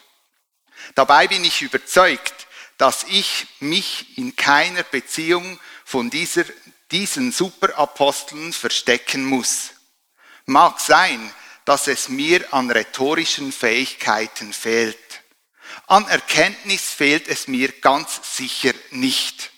Dabei 0.94 1.28
bin 1.28 1.44
ich 1.44 1.62
überzeugt, 1.62 2.46
dass 2.78 3.04
ich 3.04 3.46
mich 3.60 4.18
in 4.18 4.36
keiner 4.36 4.82
Beziehung 4.82 5.58
von 5.84 6.10
dieser 6.10 6.44
diesen 6.90 7.32
Superaposteln 7.32 8.52
verstecken 8.52 9.24
muss. 9.24 9.72
Mag 10.44 10.80
sein, 10.80 11.32
dass 11.64 11.88
es 11.88 12.08
mir 12.08 12.52
an 12.54 12.70
rhetorischen 12.70 13.52
Fähigkeiten 13.52 14.52
fehlt. 14.52 14.98
An 15.88 16.06
Erkenntnis 16.08 16.90
fehlt 16.90 17.28
es 17.28 17.48
mir 17.48 17.72
ganz 17.80 18.36
sicher 18.36 18.72
nicht. 18.90 19.50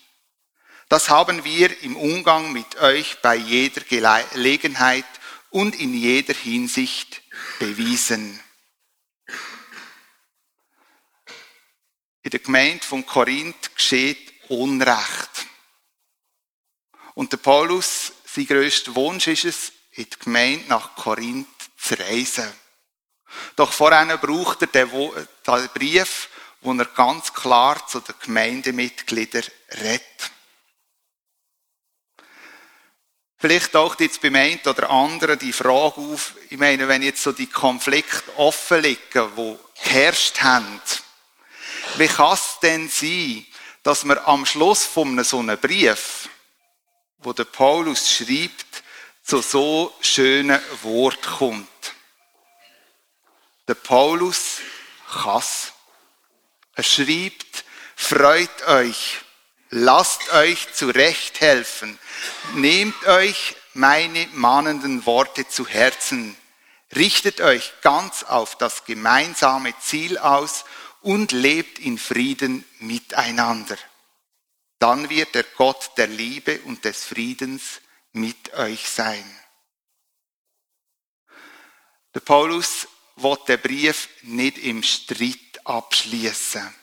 Das 0.88 1.10
haben 1.10 1.44
wir 1.44 1.82
im 1.82 1.96
Umgang 1.96 2.52
mit 2.52 2.76
euch 2.76 3.20
bei 3.20 3.36
jeder 3.36 3.82
Gelegenheit 3.82 5.04
und 5.50 5.78
in 5.78 5.92
jeder 5.92 6.34
Hinsicht 6.34 7.22
bewiesen. 7.58 8.40
In 12.22 12.30
der 12.30 12.40
Gemeinde 12.40 12.84
von 12.84 13.04
Korinth 13.04 13.74
geschieht 13.74 14.32
Unrecht. 14.48 15.37
Und 17.18 17.32
der 17.32 17.38
Paulus, 17.38 18.12
sein 18.32 18.46
grösster 18.46 18.94
Wunsch 18.94 19.26
ist 19.26 19.44
es, 19.44 19.72
in 19.90 20.04
die 20.04 20.18
Gemeinde 20.20 20.68
nach 20.68 20.94
Korinth 20.94 21.48
zu 21.76 21.98
reisen. 21.98 22.48
Doch 23.56 23.72
vorher 23.72 24.16
braucht 24.18 24.62
er 24.62 24.68
den 24.68 25.68
Brief, 25.74 26.28
wo 26.60 26.72
er 26.74 26.84
ganz 26.84 27.34
klar 27.34 27.84
zu 27.88 27.98
den 27.98 28.14
Gemeindemitgliedern 28.20 29.42
redet. 29.82 30.30
Vielleicht 33.36 33.72
taucht 33.72 33.98
jetzt 33.98 34.22
beim 34.22 34.36
einen 34.36 34.60
oder 34.64 34.88
anderen 34.88 35.40
die 35.40 35.52
Frage 35.52 36.00
auf, 36.00 36.36
ich 36.50 36.58
meine, 36.58 36.86
wenn 36.86 37.02
jetzt 37.02 37.24
so 37.24 37.32
die 37.32 37.48
Konflikte 37.48 38.36
offen 38.36 38.80
liegen, 38.80 39.32
die 39.36 39.56
geherrscht 39.82 40.40
haben, 40.40 40.80
wie 41.96 42.06
kann 42.06 42.34
es 42.34 42.60
denn 42.62 42.88
sein, 42.88 43.44
dass 43.82 44.04
man 44.04 44.18
am 44.18 44.46
Schluss 44.46 44.84
von 44.86 45.24
so 45.24 45.40
einem 45.40 45.58
Brief 45.58 46.28
wo 47.18 47.32
der 47.32 47.44
Paulus 47.44 48.10
schreibt, 48.10 48.82
zu 49.22 49.42
so 49.42 49.94
schönen 50.00 50.60
Wort 50.82 51.22
kommt. 51.22 51.68
Der 53.66 53.74
Paulus 53.74 54.58
Kass. 55.10 55.72
Er 56.74 56.82
schreibt, 56.84 57.64
freut 57.96 58.66
euch, 58.68 59.20
lasst 59.70 60.32
euch 60.32 60.72
zurecht 60.72 61.40
helfen, 61.40 61.98
nehmt 62.54 63.06
euch 63.06 63.56
meine 63.74 64.26
mahnenden 64.32 65.04
Worte 65.06 65.48
zu 65.48 65.66
Herzen. 65.66 66.36
Richtet 66.94 67.40
euch 67.40 67.72
ganz 67.82 68.22
auf 68.22 68.56
das 68.56 68.84
gemeinsame 68.84 69.74
Ziel 69.80 70.16
aus 70.18 70.64
und 71.02 71.32
lebt 71.32 71.78
in 71.78 71.98
Frieden 71.98 72.64
miteinander. 72.78 73.76
Dann 74.78 75.10
wird 75.10 75.34
der 75.34 75.44
Gott 75.44 75.92
der 75.96 76.06
Liebe 76.06 76.60
und 76.60 76.84
des 76.84 77.04
Friedens 77.04 77.80
mit 78.12 78.54
euch 78.54 78.88
sein. 78.88 79.24
Der 82.14 82.20
Paulus 82.20 82.86
wird 83.16 83.48
den 83.48 83.60
Brief 83.60 84.08
nicht 84.22 84.58
im 84.58 84.82
Streit 84.82 85.60
abschließen. 85.64 86.74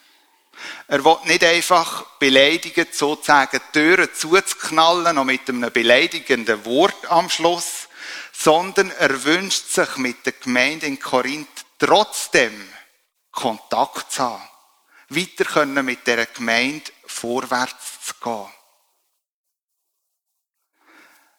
Er 0.88 1.04
will 1.04 1.18
nicht 1.26 1.44
einfach 1.44 2.18
beleidigen, 2.20 2.88
sozusagen 2.92 3.60
Türen 3.74 4.14
zuzuknallen, 4.14 5.16
noch 5.16 5.26
mit 5.26 5.50
einem 5.50 5.72
beleidigenden 5.72 6.64
Wort 6.66 7.06
am 7.12 7.30
Schluss, 7.30 7.88
sondern 8.32 8.92
er 8.92 9.24
wünscht 9.24 9.70
sich 9.70 9.98
mit 9.98 10.26
der 10.26 10.34
Gemeinde 10.34 10.86
in 10.86 11.00
Korinth 11.00 11.66
trotzdem 11.80 12.70
Kontakt 13.32 14.12
zu 14.12 14.24
haben. 14.24 14.50
Weiter 15.10 15.46
können 15.46 15.86
mit 15.86 16.08
der 16.08 16.26
Gemeinde 16.26 16.92
vorwärts 17.16 18.02
zu 18.06 18.14
gehen. 18.22 18.52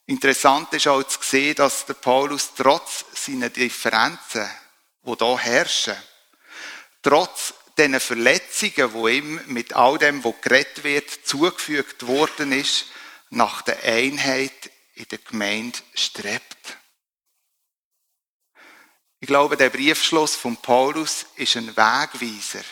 Interessant 0.06 0.72
ist 0.72 0.86
auch 0.86 1.02
zu 1.02 1.18
sehen, 1.22 1.56
dass 1.56 1.84
der 1.84 1.94
Paulus 1.94 2.54
trotz 2.54 3.04
seiner 3.12 3.50
Differenzen, 3.50 4.48
die 5.02 5.14
hier 5.18 5.38
herrschen, 5.38 5.96
trotz 7.02 7.54
diesen 7.76 8.00
Verletzungen, 8.00 8.92
wo 8.92 9.08
ihm 9.08 9.40
mit 9.46 9.74
all 9.74 9.98
dem, 9.98 10.22
was 10.24 10.40
geredet 10.40 10.84
wird, 10.84 11.10
zugefügt 11.26 12.06
worden 12.06 12.52
ist, 12.52 12.86
nach 13.30 13.62
der 13.62 13.82
Einheit 13.82 14.70
in 14.94 15.08
der 15.08 15.18
Gemeinde 15.18 15.78
strebt. 15.94 16.78
Ich 19.18 19.26
glaube, 19.26 19.56
der 19.56 19.70
Briefschluss 19.70 20.36
von 20.36 20.56
Paulus 20.56 21.26
ist 21.34 21.56
ein 21.56 21.76
Wegweiser 21.76 22.64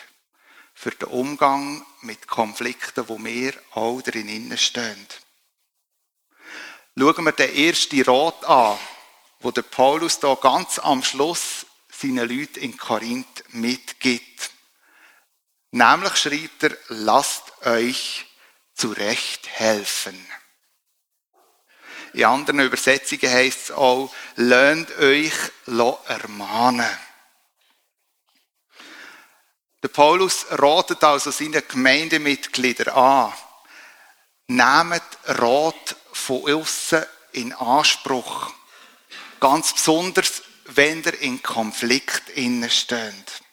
für 0.75 0.91
den 0.91 1.07
Umgang 1.07 1.83
mit 2.01 2.27
Konflikten, 2.27 3.07
wo 3.07 3.17
wir 3.23 3.53
auch 3.71 4.01
drin 4.01 4.55
stehen. 4.57 5.07
Schauen 6.97 7.25
wir 7.25 7.31
den 7.31 7.55
ersten 7.55 8.01
Rat 8.03 8.45
an, 8.45 8.77
wo 9.39 9.51
der 9.51 9.63
Paulus 9.63 10.19
da 10.19 10.35
ganz 10.35 10.77
am 10.77 11.03
Schluss 11.03 11.65
seinen 11.89 12.29
Leuten 12.29 12.59
in 12.59 12.77
Korinth 12.77 13.43
mitgibt. 13.49 14.51
Nämlich 15.71 16.15
schreibt 16.17 16.63
er, 16.63 16.77
lasst 16.89 17.65
euch 17.65 18.25
zurecht 18.73 19.47
helfen. 19.47 20.25
In 22.13 22.25
anderen 22.25 22.61
Übersetzungen 22.61 23.31
heißt 23.31 23.63
es 23.63 23.71
auch, 23.71 24.13
lernt 24.35 24.89
euch 24.99 25.33
ermahnen. 26.07 26.97
Der 29.85 29.91
Paulus 29.91 30.47
ratet 30.49 31.03
also 31.03 31.29
seine 31.29 31.61
Gemeindemitglieder 31.61 32.97
an, 32.97 33.31
nehmt 34.47 35.03
Rat 35.25 35.95
von 36.11 36.41
außen 36.51 37.05
in 37.33 37.53
Anspruch. 37.53 38.51
Ganz 39.39 39.73
besonders, 39.73 40.41
wenn 40.69 41.03
ihr 41.03 41.21
in 41.21 41.43
Konflikt 41.43 42.23
steht. 42.71 43.43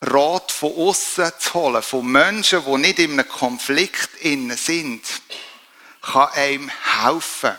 Rat 0.00 0.52
von 0.52 0.76
außen 0.76 1.32
zu 1.40 1.54
holen, 1.54 1.82
von 1.82 2.06
Menschen, 2.06 2.64
die 2.64 2.78
nicht 2.78 3.00
in 3.00 3.18
einem 3.18 3.28
Konflikt 3.28 4.14
innen 4.20 4.56
sind, 4.56 5.02
kann 6.02 6.28
einem 6.34 6.70
helfen, 7.02 7.58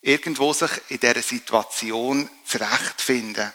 irgendwo 0.00 0.52
sich 0.52 0.70
in 0.90 1.00
dieser 1.00 1.22
Situation 1.22 2.30
zurechtfinden. 2.44 3.52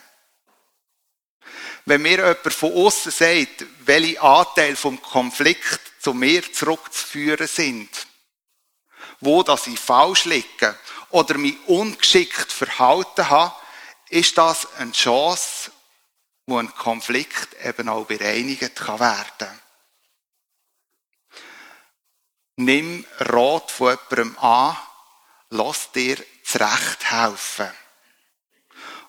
Wenn 1.85 2.01
mir 2.01 2.17
jemand 2.17 2.53
von 2.53 2.73
außen 2.73 3.11
sagt, 3.11 3.65
welche 3.85 4.19
Anteile 4.21 4.75
vom 4.75 4.99
Konflikt 5.01 5.79
zu 5.99 6.13
mir 6.13 6.51
zurückzuführen 6.51 7.47
sind, 7.47 8.07
wo 9.19 9.43
dass 9.43 9.67
ich 9.67 9.79
falsch 9.79 10.25
liege 10.25 10.77
oder 11.11 11.37
mich 11.37 11.57
ungeschickt 11.67 12.51
verhalten 12.51 13.29
habe, 13.29 13.55
ist 14.09 14.37
das 14.37 14.73
eine 14.75 14.91
Chance, 14.91 15.71
wo 16.47 16.57
ein 16.57 16.73
Konflikt 16.73 17.55
eben 17.63 17.87
auch 17.89 18.05
bereinigt 18.05 18.75
kann 18.75 18.99
werden. 18.99 19.61
Nimm 22.57 23.05
Rat 23.19 23.69
von 23.69 23.97
jemandem 24.09 24.37
an, 24.39 24.77
lass 25.49 25.91
dir 25.91 26.17
zurecht 26.43 27.11
helfen. 27.11 27.71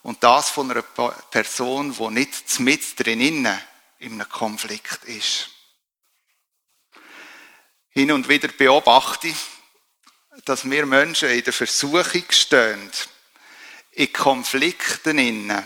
Und 0.07 0.23
das 0.23 0.51
von 0.51 0.71
einer 0.71 0.83
Person, 0.83 1.93
die 1.93 2.11
nicht 2.11 2.61
mit 2.61 2.97
drinnen 2.97 3.61
in 3.99 4.13
einem 4.13 4.29
Konflikt 4.29 5.03
ist. 5.07 5.49
Hin 7.89 8.13
und 8.13 8.29
wieder 8.29 8.47
beobachte 8.47 9.27
ich, 9.27 9.37
dass 10.45 10.71
wir 10.71 10.87
Menschen 10.87 11.31
in 11.31 11.43
der 11.43 11.53
Versuchung 11.53 12.23
stehen, 12.31 12.89
in 13.91 14.13
Konflikten 14.13 15.19
innen 15.19 15.65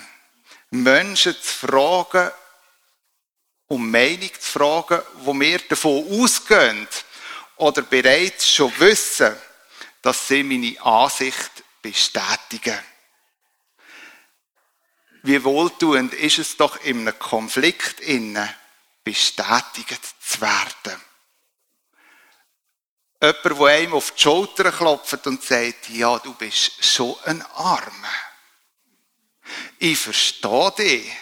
Menschen 0.71 1.35
zu 1.35 1.67
fragen, 1.67 2.31
um 3.67 3.91
Meinung 3.91 4.33
zu 4.41 4.53
fragen, 4.53 5.03
wo 5.17 5.39
wir 5.39 5.59
davon 5.59 6.07
ausgehen 6.19 6.89
oder 7.57 7.83
bereits 7.83 8.51
schon 8.51 8.73
wissen, 8.81 9.37
dass 10.01 10.29
sie 10.29 10.43
meine 10.43 10.81
Ansicht 10.81 11.63
bestätigen. 11.83 12.79
Wie 15.23 15.45
wohltuend 15.45 16.15
ist 16.15 16.39
es 16.39 16.57
doch 16.57 16.83
in 16.83 17.01
einem 17.01 17.19
Konflikt 17.19 18.01
innen 18.01 18.49
bestätigt 19.05 20.01
zu 20.21 20.41
werden. 20.41 21.01
Jemand, 23.23 23.45
der 23.45 23.67
einem 23.67 23.95
auf 23.95 24.13
die 24.13 24.23
Schulter 24.23 24.73
klopft 24.73 25.27
und 25.27 25.43
sagt, 25.43 25.91
ja, 25.91 26.19
du 26.19 26.33
bist 26.35 26.85
schon 26.85 27.17
ein 27.25 27.43
Armer. 27.43 28.15
Ich 29.79 29.99
verstehe 29.99 30.73
dich. 30.73 31.13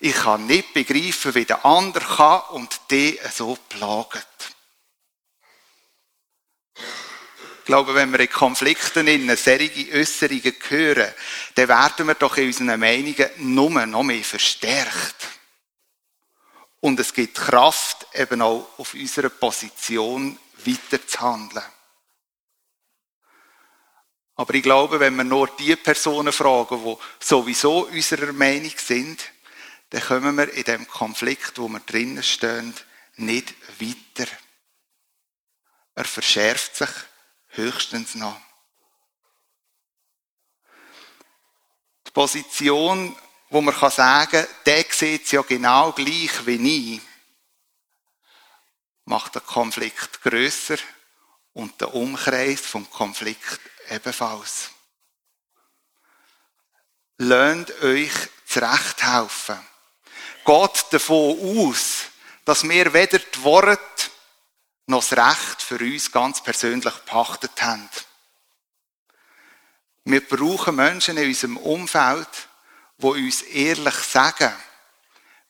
Ich 0.00 0.14
kann 0.14 0.46
nicht 0.46 0.74
begreifen, 0.74 1.34
wie 1.34 1.44
der 1.44 1.64
andere 1.64 2.04
kann 2.04 2.42
und 2.50 2.90
dich 2.90 3.20
so 3.32 3.56
plagt. 3.68 4.26
Ich 7.70 7.72
glaube, 7.72 7.94
wenn 7.94 8.10
wir 8.10 8.18
in 8.18 8.28
Konflikten 8.28 9.06
in 9.06 9.36
solche 9.36 9.94
Äußerungen 9.94 10.54
hören, 10.70 11.14
dann 11.54 11.68
werden 11.68 12.06
wir 12.08 12.14
doch 12.16 12.36
in 12.36 12.48
unseren 12.48 12.80
Meinungen 12.80 13.30
nur 13.36 13.86
noch 13.86 14.02
mehr 14.02 14.24
verstärkt. 14.24 15.28
Und 16.80 16.98
es 16.98 17.14
gibt 17.14 17.36
Kraft, 17.36 18.08
eben 18.12 18.42
auch 18.42 18.76
auf 18.76 18.94
unserer 18.94 19.28
Position 19.28 20.36
weiter 20.64 21.06
zu 21.06 21.20
handeln. 21.20 21.62
Aber 24.34 24.54
ich 24.54 24.64
glaube, 24.64 24.98
wenn 24.98 25.14
wir 25.14 25.22
nur 25.22 25.46
die 25.56 25.76
Personen 25.76 26.32
fragen, 26.32 26.82
die 26.82 27.24
sowieso 27.24 27.86
unserer 27.86 28.32
Meinung 28.32 28.72
sind, 28.76 29.30
dann 29.90 30.02
kommen 30.02 30.34
wir 30.36 30.52
in 30.54 30.64
dem 30.64 30.88
Konflikt, 30.88 31.56
wo 31.58 31.68
wir 31.68 31.78
drinnen 31.78 32.24
stehen, 32.24 32.74
nicht 33.14 33.54
weiter. 33.78 34.28
Er 35.94 36.04
verschärft 36.04 36.74
sich 36.74 36.90
höchstens 37.50 38.14
noch. 38.14 38.40
Die 42.06 42.10
Position, 42.12 43.16
wo 43.50 43.60
man 43.60 43.74
sagen 43.90 44.30
kann, 44.30 44.46
der 44.66 44.84
sieht 44.90 45.24
es 45.24 45.30
ja 45.30 45.42
genau 45.42 45.92
gleich 45.92 46.46
wie 46.46 46.94
ich, 46.96 47.00
macht 49.04 49.34
den 49.34 49.44
Konflikt 49.44 50.22
grösser 50.22 50.78
und 51.52 51.80
den 51.80 51.88
Umkreis 51.88 52.60
vom 52.60 52.88
Konflikt 52.90 53.60
ebenfalls. 53.88 54.70
Lernt 57.18 57.70
euch 57.82 58.12
zurecht 58.46 59.02
helfen. 59.02 59.58
Geht 60.44 60.86
davon 60.90 61.68
aus, 61.68 62.04
dass 62.44 62.66
wir 62.68 62.92
weder 62.92 63.18
die 63.18 63.42
Worte 63.42 64.10
noch 64.90 65.06
das 65.06 65.16
Recht 65.16 65.62
für 65.62 65.78
uns 65.78 66.12
ganz 66.12 66.42
persönlich 66.42 66.94
pachtet 67.06 67.62
haben. 67.62 67.88
Wir 70.04 70.26
brauchen 70.26 70.76
Menschen 70.76 71.16
in 71.16 71.28
unserem 71.28 71.56
Umfeld, 71.56 72.28
die 72.98 73.06
uns 73.06 73.42
ehrlich 73.42 73.94
sagen, 73.94 74.52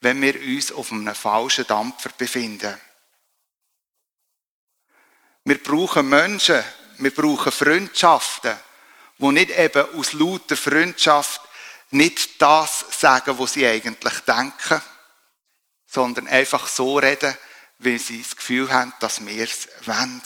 wenn 0.01 0.21
wir 0.21 0.35
uns 0.35 0.73
auf 0.73 0.93
einem 0.93 1.15
falschen 1.15 1.67
Dampfer 1.67 2.11
befinden. 2.17 2.79
Wir 5.45 5.63
brauchen 5.63 6.09
Menschen, 6.09 6.63
wir 6.99 7.15
brauchen 7.15 7.53
Freundschaften, 7.53 8.57
wo 9.19 9.31
nicht 9.31 9.51
eben 9.51 9.95
aus 9.97 10.13
lauter 10.13 10.57
Freundschaft 10.57 11.41
nicht 11.91 12.41
das 12.41 12.85
sagen, 12.91 13.39
was 13.39 13.55
sie 13.55 13.67
eigentlich 13.67 14.21
denken, 14.21 14.83
sondern 15.87 16.29
einfach 16.29 16.69
so 16.69 16.99
reden, 16.99 17.37
weil 17.81 17.99
sie 17.99 18.23
das 18.23 18.37
Gefühl 18.37 18.71
haben, 18.71 18.93
dass 19.01 19.25
wir 19.25 19.43
es 19.43 19.69
wollen. 19.87 20.23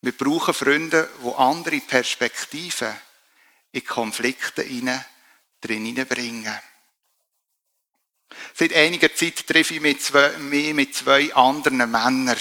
Wir 0.00 0.12
brauchen 0.12 0.54
Freunde, 0.54 1.08
die 1.22 1.34
andere 1.34 1.80
Perspektiven 1.80 2.92
in 3.72 3.84
Konflikte 3.84 4.64
drin 4.64 5.84
hineinbringen. 5.84 6.58
Seit 8.54 8.72
einiger 8.74 9.14
Zeit 9.14 9.46
treffe 9.46 9.74
ich 9.74 9.80
mich, 9.80 10.00
zwei, 10.00 10.30
mich 10.38 10.74
mit 10.74 10.94
zwei 10.94 11.34
anderen 11.34 11.90
Männern. 11.90 12.36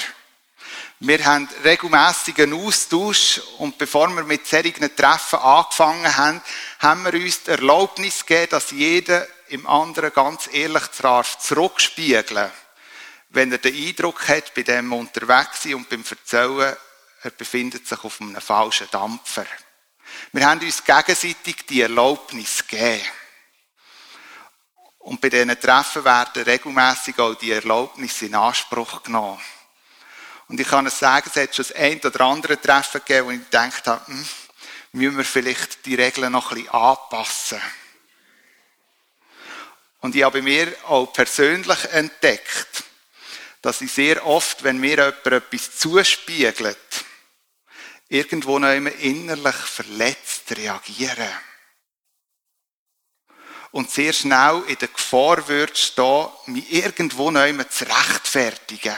Wir 0.99 1.25
haben 1.25 1.49
regelmäßigen 1.63 2.53
Austausch 2.53 3.41
und 3.57 3.77
bevor 3.77 4.09
wir 4.09 4.23
mit 4.23 4.45
solchen 4.45 4.95
Treffen 4.95 5.39
angefangen 5.39 6.17
haben, 6.17 6.41
haben 6.79 7.05
wir 7.05 7.13
uns 7.15 7.43
die 7.43 7.51
Erlaubnis 7.51 8.25
gegeben, 8.25 8.51
dass 8.51 8.71
jeder 8.71 9.27
im 9.51 9.67
anderen 9.67 10.13
ganz 10.13 10.49
ehrlich 10.51 10.83
darf 11.01 11.37
zurückspiegeln, 11.39 12.49
wenn 13.29 13.51
er 13.51 13.57
den 13.57 13.75
Eindruck 13.75 14.27
hat, 14.29 14.53
bei 14.53 14.63
dem 14.63 14.93
unterwegs 14.93 15.65
und 15.65 15.89
beim 15.89 16.03
Erzählen, 16.09 16.75
er 17.23 17.31
befindet 17.31 17.87
sich 17.87 18.03
auf 18.03 18.19
einem 18.21 18.41
falschen 18.41 18.87
Dampfer. 18.91 19.45
Wir 20.31 20.45
haben 20.45 20.61
uns 20.61 20.83
gegenseitig 20.83 21.65
die 21.67 21.81
Erlaubnis 21.81 22.65
gegeben. 22.65 23.05
Und 24.99 25.19
bei 25.19 25.29
diesen 25.29 25.59
Treffen 25.59 26.05
werden 26.05 26.43
regelmäßig 26.43 27.19
auch 27.19 27.35
die 27.35 27.51
Erlaubnisse 27.51 28.27
in 28.27 28.35
Anspruch 28.35 29.03
genommen. 29.03 29.39
Und 30.47 30.59
ich 30.59 30.67
kann 30.67 30.85
es 30.85 30.99
sagen, 30.99 31.29
es 31.33 31.41
hat 31.41 31.55
schon 31.55 31.65
das 31.67 31.75
ein 31.75 31.99
oder 32.01 32.21
andere 32.21 32.59
Treffen 32.59 33.01
gegeben, 33.05 33.27
wo 33.27 33.31
ich 33.31 33.43
gedacht 33.43 33.87
habe, 33.87 34.05
hm, 34.07 34.25
müssen 34.93 35.17
wir 35.17 35.25
vielleicht 35.25 35.85
die 35.85 35.95
Regeln 35.95 36.31
noch 36.31 36.51
ein 36.51 36.55
bisschen 36.55 36.73
anpassen. 36.73 37.61
Und 40.01 40.15
ich 40.15 40.23
habe 40.23 40.41
mir 40.41 40.73
auch 40.87 41.13
persönlich 41.13 41.85
entdeckt, 41.91 42.83
dass 43.61 43.81
ich 43.81 43.91
sehr 43.91 44.25
oft, 44.25 44.63
wenn 44.63 44.79
mir 44.79 44.89
jemand 44.97 45.25
etwas 45.25 45.77
zuspiegelt, 45.77 46.77
irgendwo 48.09 48.59
noch 48.59 48.73
immer 48.73 48.91
innerlich 48.91 49.55
verletzt 49.55 50.57
reagiere. 50.57 51.29
Und 53.71 53.89
sehr 53.89 54.11
schnell 54.11 54.63
in 54.67 54.77
der 54.77 54.89
Gefahr 54.89 55.47
würde 55.47 55.75
stehen, 55.75 56.27
mich 56.47 56.71
irgendwo 56.73 57.31
noch 57.31 57.45
immer 57.45 57.69
zu 57.69 57.85
rechtfertigen 57.85 58.97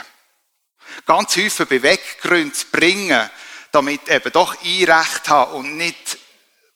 ganz 1.06 1.36
häufig 1.36 1.68
Beweggründe 1.68 2.52
zu 2.52 2.66
bringen, 2.66 3.30
damit 3.72 4.08
eben 4.08 4.32
doch 4.32 4.56
ich 4.62 4.88
Recht 4.88 5.28
habe 5.28 5.54
und 5.54 5.76
nicht 5.76 6.18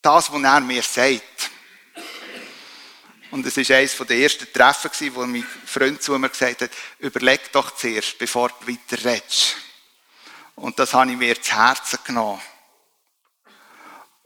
das, 0.01 0.31
was 0.31 0.41
er 0.41 0.59
mir 0.59 0.83
sagt. 0.83 1.23
Und 3.31 3.45
es 3.45 3.57
war 3.57 3.77
eines 3.77 3.95
der 3.95 4.17
ersten 4.17 4.51
Treffen, 4.51 5.15
wo 5.15 5.25
mein 5.25 5.45
Freund 5.65 6.01
zu 6.01 6.17
mir 6.17 6.29
gesagt 6.29 6.61
hat, 6.61 6.71
überleg 6.97 7.51
doch 7.51 7.75
zuerst, 7.75 8.17
bevor 8.17 8.49
du 8.49 8.67
weiter 8.67 9.03
redest. 9.05 9.55
Und 10.55 10.79
das 10.79 10.93
habe 10.93 11.11
ich 11.11 11.17
mir 11.17 11.41
zu 11.41 11.55
Herzen 11.55 11.99
genommen. 12.03 12.41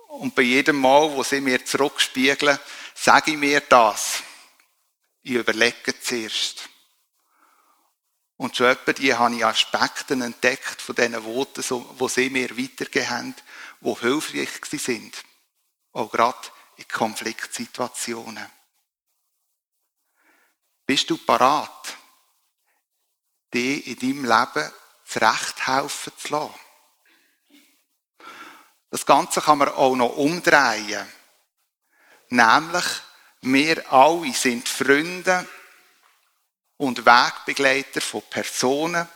Und 0.07 0.33
bei 0.35 0.43
jedem 0.43 0.79
Mal, 0.79 1.11
wo 1.11 1.23
sie 1.23 1.41
mir 1.41 1.65
zurückspiegeln, 1.65 2.57
sage 2.95 3.31
ich 3.31 3.37
mir 3.37 3.61
das. 3.61 4.23
Ich 5.21 5.33
überlege 5.33 5.99
zuerst. 5.99 6.69
Und 8.37 8.55
schon 8.55 8.67
etwa 8.67 8.93
die 8.93 9.13
habe 9.13 9.35
ich 9.35 9.45
Aspekte 9.45 10.13
entdeckt 10.13 10.81
von 10.81 10.95
diesen 10.95 11.23
Worten, 11.23 11.63
die 11.99 12.09
sie 12.09 12.29
mir 12.29 12.57
weitergegeben 12.57 13.09
haben, 13.09 13.35
die 13.81 13.95
hilfreich 13.99 14.49
sind. 14.71 15.23
Auch 15.93 16.11
gerade 16.11 16.47
in 16.77 16.87
Konfliktsituationen. 16.87 18.49
Bist 20.85 21.09
du 21.09 21.17
parat, 21.17 21.97
die 23.53 23.91
in 23.91 23.99
deinem 23.99 24.25
Leben 24.25 24.71
zurecht 25.05 25.67
helfen 25.67 26.13
zu 26.17 26.33
lassen? 26.33 26.59
Das 28.89 29.05
Ganze 29.05 29.41
kann 29.41 29.57
man 29.57 29.69
auch 29.69 29.95
noch 29.95 30.17
umdrehen. 30.17 31.07
Nämlich, 32.29 32.85
wir 33.41 33.91
alle 33.91 34.33
sind 34.33 34.69
Freunde 34.69 35.47
und 36.77 37.05
Wegbegleiter 37.05 38.01
von 38.01 38.21
Personen, 38.29 39.07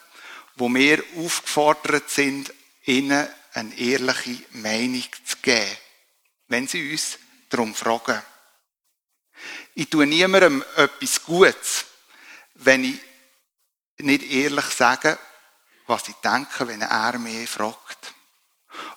wo 0.56 0.68
wir 0.70 1.04
aufgefordert 1.18 2.10
sind, 2.10 2.54
ihnen 2.86 3.28
eine 3.54 3.78
ehrliche 3.78 4.44
Meinung 4.52 5.06
zu 5.26 5.38
geben, 5.42 5.78
wenn 6.48 6.68
sie 6.68 6.92
uns 6.92 7.20
darum 7.50 7.76
fragen. 7.76 8.22
Ich 9.76 9.90
tue 9.90 10.06
niemandem 10.06 10.64
etwas 10.76 11.24
Gutes, 11.24 11.86
wenn 12.56 12.84
ich 12.84 13.00
nicht 14.00 14.24
ehrlich 14.24 14.66
sage, 14.66 15.18
was 15.88 16.08
ich 16.08 16.16
denke, 16.16 16.68
wenn 16.68 16.82
er 16.82 17.18
mich 17.18 17.50
fragt. 17.50 18.14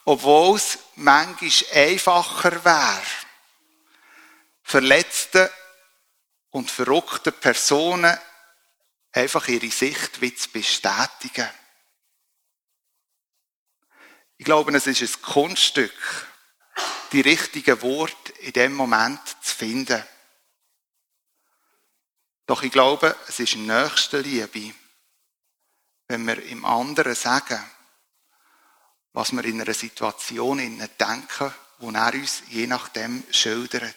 Obwohl 0.05 0.57
es 0.57 0.79
manchmal 0.96 1.50
einfacher 1.74 2.64
wäre, 2.64 3.03
verletzte 4.62 5.53
und 6.50 6.70
verrückte 6.70 7.33
Personen 7.33 8.16
einfach 9.12 9.48
ihre 9.48 9.70
Sicht 9.70 10.14
zu 10.14 10.50
bestätigen. 10.50 11.48
Ich 14.37 14.44
glaube, 14.44 14.74
es 14.76 14.87
ist 14.87 15.03
ein 15.03 15.22
Kunststück, 15.22 15.92
die 17.12 17.20
richtigen 17.20 17.83
Worte 17.83 18.33
in 18.40 18.53
dem 18.53 18.72
Moment 18.72 19.20
zu 19.42 19.55
finden. 19.55 20.03
Doch 22.50 22.64
ich 22.64 22.72
glaube, 22.72 23.14
es 23.28 23.38
ist 23.38 23.54
nächste 23.54 24.22
Liebe, 24.22 24.74
wenn 26.08 26.26
wir 26.26 26.42
im 26.46 26.64
anderen 26.64 27.14
sagen, 27.14 27.64
was 29.12 29.30
wir 29.30 29.44
in 29.44 29.60
einer 29.60 29.72
Situation 29.72 30.58
denken, 30.98 31.54
wo 31.78 31.92
er 31.92 32.12
uns 32.12 32.42
je 32.48 32.66
nachdem 32.66 33.22
schildert. 33.30 33.94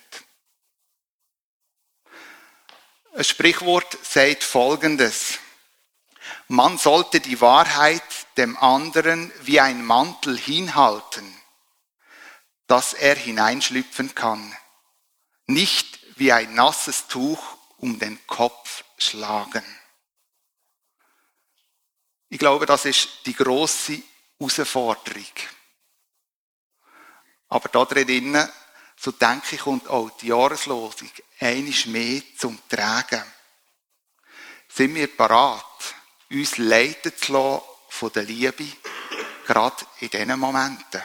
Ein 3.15 3.23
Sprichwort 3.23 3.97
sagt 4.05 4.43
Folgendes. 4.43 5.39
Man 6.47 6.77
sollte 6.77 7.21
die 7.21 7.41
Wahrheit 7.41 8.03
dem 8.37 8.55
anderen 8.57 9.33
wie 9.41 9.61
ein 9.61 9.83
Mantel 9.83 10.37
hinhalten, 10.37 11.25
dass 12.67 12.93
er 12.93 13.15
hineinschlüpfen 13.15 14.13
kann, 14.13 14.55
nicht 15.47 15.97
wie 16.17 16.31
ein 16.31 16.53
nasses 16.53 17.07
Tuch 17.07 17.57
um 17.83 17.99
den 17.99 18.25
Kopf 18.25 18.85
schlagen. 18.97 19.61
Ich 22.29 22.39
glaube, 22.39 22.65
das 22.65 22.85
ist 22.85 23.09
die 23.25 23.33
große 23.33 24.01
Herausforderung. 24.39 25.33
Aber 27.49 27.67
da 27.67 27.83
drinnen, 27.83 28.49
so 28.95 29.11
denke 29.11 29.55
ich, 29.55 29.61
kommt 29.61 29.89
auch 29.89 30.09
die 30.11 30.27
Jahreslosung 30.27 31.11
einisch 31.41 31.87
mehr 31.87 32.21
zum 32.37 32.57
Tragen. 32.69 33.21
Sind 34.69 34.95
wir 34.95 35.15
parat, 35.17 35.93
uns 36.31 36.57
leiten 36.57 37.11
zu 37.17 37.33
lassen 37.33 37.65
von 37.89 38.13
der 38.13 38.23
Liebe, 38.23 38.65
gerade 39.45 39.85
in 39.99 40.09
diesen 40.09 40.39
Momenten? 40.39 41.01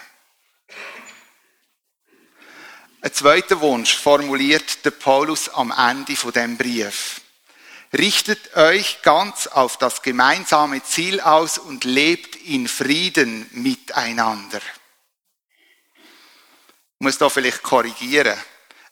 Ein 3.00 3.14
zweiter 3.14 3.60
Wunsch 3.60 3.96
formuliert 3.96 4.84
der 4.84 4.90
Paulus 4.90 5.48
am 5.50 5.70
Ende 5.70 6.16
von 6.16 6.32
dem 6.32 6.56
Brief. 6.56 7.20
Richtet 7.92 8.56
euch 8.56 9.02
ganz 9.02 9.46
auf 9.46 9.76
das 9.76 10.02
gemeinsame 10.02 10.82
Ziel 10.82 11.20
aus 11.20 11.58
und 11.58 11.84
lebt 11.84 12.34
in 12.34 12.66
Frieden 12.66 13.48
miteinander. 13.52 14.60
Ich 15.94 17.04
muss 17.04 17.18
da 17.18 17.28
vielleicht 17.28 17.62
korrigieren. 17.62 18.36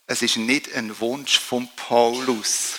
Es 0.06 0.22
ist 0.22 0.36
nicht 0.36 0.72
ein 0.72 1.00
Wunsch 1.00 1.40
von 1.40 1.68
Paulus, 1.74 2.78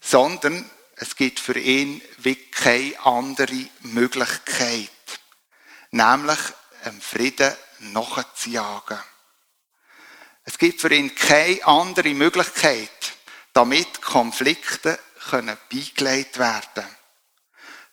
sondern 0.00 0.68
es 0.96 1.14
gibt 1.14 1.38
für 1.38 1.56
ihn 1.56 2.02
wie 2.18 2.34
keine 2.34 2.98
andere 3.06 3.68
Möglichkeit, 3.82 4.90
nämlich 5.92 6.40
einem 6.82 7.00
Frieden 7.00 7.54
nachzujagen. 7.78 8.98
Es 10.46 10.58
gibt 10.58 10.80
für 10.80 10.94
ihn 10.94 11.12
keine 11.14 11.66
andere 11.66 12.14
Möglichkeit, 12.14 12.88
damit 13.52 14.00
Konflikte 14.00 14.98
können 15.28 15.56
beigelegt 15.70 16.38
werden, 16.38 16.86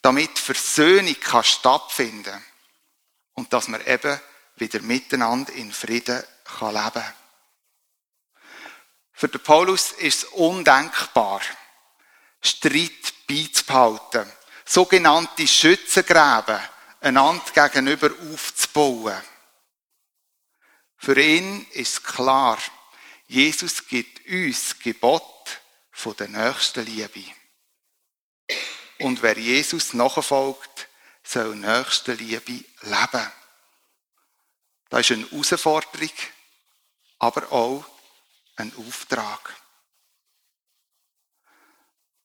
damit 0.03 0.37
Versöhnung 0.37 1.19
kann 1.19 1.43
stattfinden 1.43 2.45
und 3.33 3.51
dass 3.51 3.67
man 3.67 3.83
eben 3.87 4.19
wieder 4.57 4.81
miteinander 4.81 5.51
in 5.53 5.73
Frieden 5.73 6.23
kann 6.59 6.75
leben. 6.75 7.03
Für 9.13 9.27
den 9.29 9.41
Paulus 9.41 9.91
ist 9.93 10.23
es 10.23 10.29
undenkbar, 10.31 11.41
Streit 12.39 13.13
beizubehalten, 13.27 14.31
sogenannte 14.63 15.47
Schützengräben 15.47 16.59
einander 17.01 17.51
gegenüber 17.51 18.11
aufzubauen. 18.31 19.32
Für 21.03 21.19
ihn 21.19 21.67
ist 21.71 22.01
klar, 22.05 22.57
Jesus 23.27 23.85
gibt 23.87 24.25
uns 24.25 24.79
Gebot 24.79 25.59
von 25.91 26.15
der 26.15 26.29
nächsten 26.29 26.85
Liebe. 26.85 27.25
Und 28.99 29.21
wer 29.21 29.37
Jesus 29.37 29.93
nachfolgt, 29.93 30.87
soll 31.21 31.57
nächste 31.57 32.13
Liebe 32.13 32.63
leben. 32.83 33.31
Das 34.87 35.01
ist 35.01 35.11
eine 35.11 35.29
Herausforderung, 35.29 36.13
aber 37.19 37.51
auch 37.51 37.85
ein 38.55 38.71
Auftrag. 38.77 39.57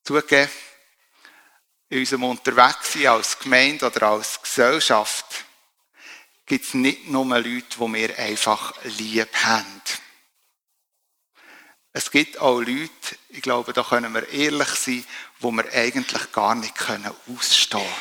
Zugegeben, 0.04 0.52
in 1.88 1.98
unserem 1.98 2.22
Unterwegssein 2.22 3.08
als 3.08 3.40
Gemeinde 3.40 3.86
oder 3.86 4.02
als 4.04 4.40
Gesellschaft 4.40 5.27
gibt 6.48 6.64
es 6.64 6.74
nicht 6.74 7.08
nur 7.08 7.26
Leute, 7.26 7.64
die 7.78 7.92
wir 7.92 8.18
einfach 8.18 8.74
lieb 8.84 9.28
haben. 9.44 9.82
Es 11.92 12.10
gibt 12.10 12.38
auch 12.38 12.60
Leute, 12.60 12.90
ich 13.28 13.42
glaube, 13.42 13.72
da 13.72 13.82
können 13.82 14.12
wir 14.14 14.28
ehrlich 14.28 14.68
sein, 14.68 15.04
wo 15.40 15.50
wir 15.50 15.70
eigentlich 15.72 16.32
gar 16.32 16.54
nicht 16.54 16.74
ausstehen 16.80 17.80
können. 17.80 17.94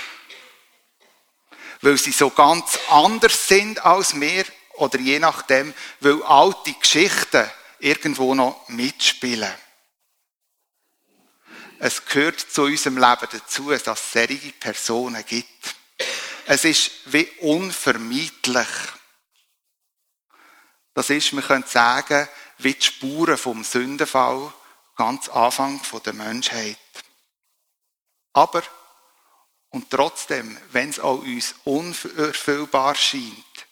Weil 1.81 1.97
sie 1.97 2.11
so 2.11 2.29
ganz 2.29 2.79
anders 2.89 3.47
sind 3.47 3.83
als 3.83 4.19
wir 4.19 4.45
oder 4.73 4.99
je 4.99 5.19
nachdem, 5.19 5.73
weil 5.99 6.21
alte 6.23 6.73
Geschichten 6.73 7.49
irgendwo 7.79 8.33
noch 8.33 8.67
mitspielen. 8.69 9.53
Es 11.79 12.05
gehört 12.05 12.39
zu 12.39 12.63
unserem 12.63 12.97
Leben 12.97 13.27
dazu, 13.31 13.69
dass 13.69 13.87
es 13.87 14.13
solche 14.13 14.51
Personen 14.53 15.23
gibt. 15.25 15.76
Es 16.49 16.63
ist 16.63 16.91
wie 17.07 17.27
unvermeidlich. 17.41 18.67
Das 20.93 21.09
ist, 21.09 21.33
wir 21.33 21.41
können 21.41 21.65
sagen, 21.67 22.25
wie 22.59 22.73
die 22.73 22.85
Spuren 22.85 23.37
vom 23.37 23.65
Sündenfall 23.65 24.53
ganz 24.95 25.27
Anfang 25.27 25.81
der 26.05 26.13
Menschheit. 26.13 26.77
Aber, 28.31 28.63
und 29.71 29.91
trotzdem, 29.91 30.57
wenn 30.71 30.89
es 30.89 31.01
auch 31.01 31.19
uns 31.19 31.53
unerfüllbar 31.65 32.95
scheint, 32.95 33.67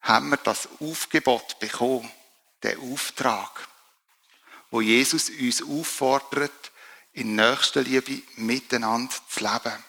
haben 0.00 0.30
wir 0.30 0.38
das 0.38 0.68
Aufgebot 0.80 1.60
bekommen, 1.60 2.10
den 2.64 2.92
Auftrag, 2.92 3.68
wo 4.72 4.80
Jesus 4.80 5.30
uns 5.30 5.62
auffordert, 5.62 6.72
in 7.12 7.36
Nächstenliebe 7.36 8.22
miteinander 8.34 9.14
zu 9.28 9.44
leben. 9.44 9.84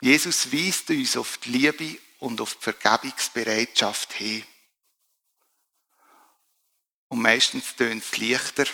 Jesus 0.00 0.50
weist 0.52 0.90
uns 0.90 1.16
auf 1.16 1.38
die 1.38 1.50
Liebe 1.50 1.98
und 2.20 2.40
auf 2.40 2.54
die 2.54 2.62
Vergebungsbereitschaft 2.62 4.14
hin. 4.14 4.44
Und 7.08 7.20
meistens 7.20 7.76
tönt 7.76 8.02
es 8.02 8.16
leichter, 8.16 8.64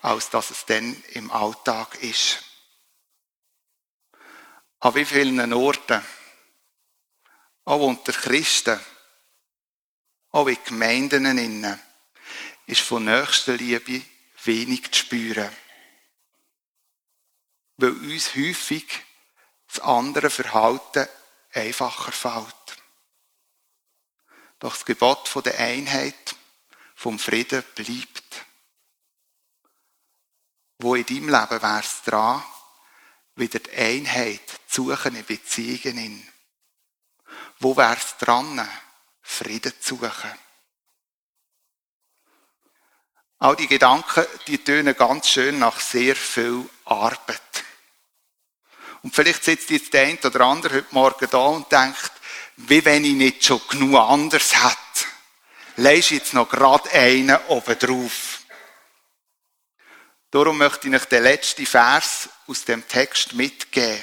als 0.00 0.30
dass 0.30 0.50
es 0.50 0.64
dann 0.66 1.00
im 1.12 1.30
Alltag 1.30 2.02
ist. 2.02 2.42
An 4.80 4.94
wie 4.96 5.04
vielen 5.04 5.52
Orten, 5.52 6.04
auch 7.64 7.86
unter 7.86 8.12
Christen, 8.12 8.80
auch 10.30 10.48
in 10.48 10.58
Gemeinden 10.64 11.38
innen, 11.38 11.80
ist 12.66 12.80
von 12.80 13.04
Nächstenliebe 13.04 14.02
wenig 14.44 14.90
zu 14.90 15.00
spüren. 15.00 15.54
Weil 17.76 17.92
uns 17.92 18.34
häufig 18.34 18.86
das 19.72 19.80
andere 19.80 20.28
Verhalten 20.28 21.08
einfacher 21.54 22.12
fällt. 22.12 22.76
Doch 24.58 24.74
das 24.74 24.84
Gebot 24.84 25.28
von 25.28 25.42
der 25.42 25.58
Einheit, 25.58 26.36
vom 26.94 27.18
Frieden 27.18 27.64
bleibt. 27.74 28.44
Wo 30.78 30.94
in 30.94 31.06
deinem 31.06 31.30
Leben 31.30 31.62
wäre 31.62 31.80
es 31.80 32.02
dran, 32.02 32.42
wieder 33.34 33.60
die 33.60 33.72
Einheit 33.72 34.42
zu 34.68 34.90
suchen 34.90 35.16
in 35.16 35.24
Beziehungen. 35.24 36.32
Wo 37.58 37.76
wäre 37.76 37.96
es 37.96 38.16
dran, 38.18 38.68
Frieden 39.22 39.72
zu 39.80 39.96
suchen? 39.96 40.38
All 43.38 43.56
die 43.56 43.68
Gedanken, 43.68 44.26
die 44.46 44.58
tönen 44.58 44.96
ganz 44.96 45.28
schön 45.28 45.58
nach 45.58 45.80
sehr 45.80 46.14
viel 46.14 46.68
Arbeit. 46.84 47.61
Und 49.02 49.14
vielleicht 49.14 49.44
sitzt 49.44 49.70
jetzt 49.70 49.92
der 49.92 50.06
eine 50.06 50.18
oder 50.22 50.40
andere 50.42 50.74
heute 50.76 50.86
Morgen 50.94 51.28
da 51.30 51.38
und 51.38 51.70
denkt, 51.72 52.12
wie 52.56 52.84
wenn 52.84 53.04
ich 53.04 53.14
nicht 53.14 53.44
schon 53.44 53.60
genug 53.68 53.98
anders 53.98 54.54
hätte. 54.54 55.08
Leist 55.76 56.10
jetzt 56.10 56.34
noch 56.34 56.48
gerade 56.48 56.90
einen 56.92 57.36
oben 57.48 57.78
drauf. 57.78 58.40
Darum 60.30 60.58
möchte 60.58 60.88
ich 60.88 60.94
euch 60.94 61.04
den 61.06 61.24
letzten 61.24 61.66
Vers 61.66 62.28
aus 62.46 62.64
dem 62.64 62.86
Text 62.86 63.34
mitgeben, 63.34 64.02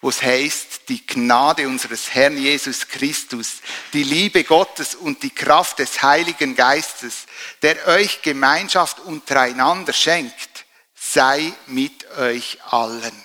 wo 0.00 0.08
es 0.08 0.22
heißt, 0.22 0.88
die 0.88 1.06
Gnade 1.06 1.68
unseres 1.68 2.12
Herrn 2.14 2.36
Jesus 2.36 2.88
Christus, 2.88 3.58
die 3.92 4.02
Liebe 4.02 4.42
Gottes 4.42 4.94
und 4.94 5.22
die 5.22 5.30
Kraft 5.30 5.78
des 5.78 6.02
Heiligen 6.02 6.56
Geistes, 6.56 7.26
der 7.62 7.86
euch 7.86 8.22
Gemeinschaft 8.22 9.00
untereinander 9.00 9.92
schenkt, 9.92 10.64
sei 10.94 11.52
mit 11.66 12.10
euch 12.18 12.58
allen. 12.64 13.22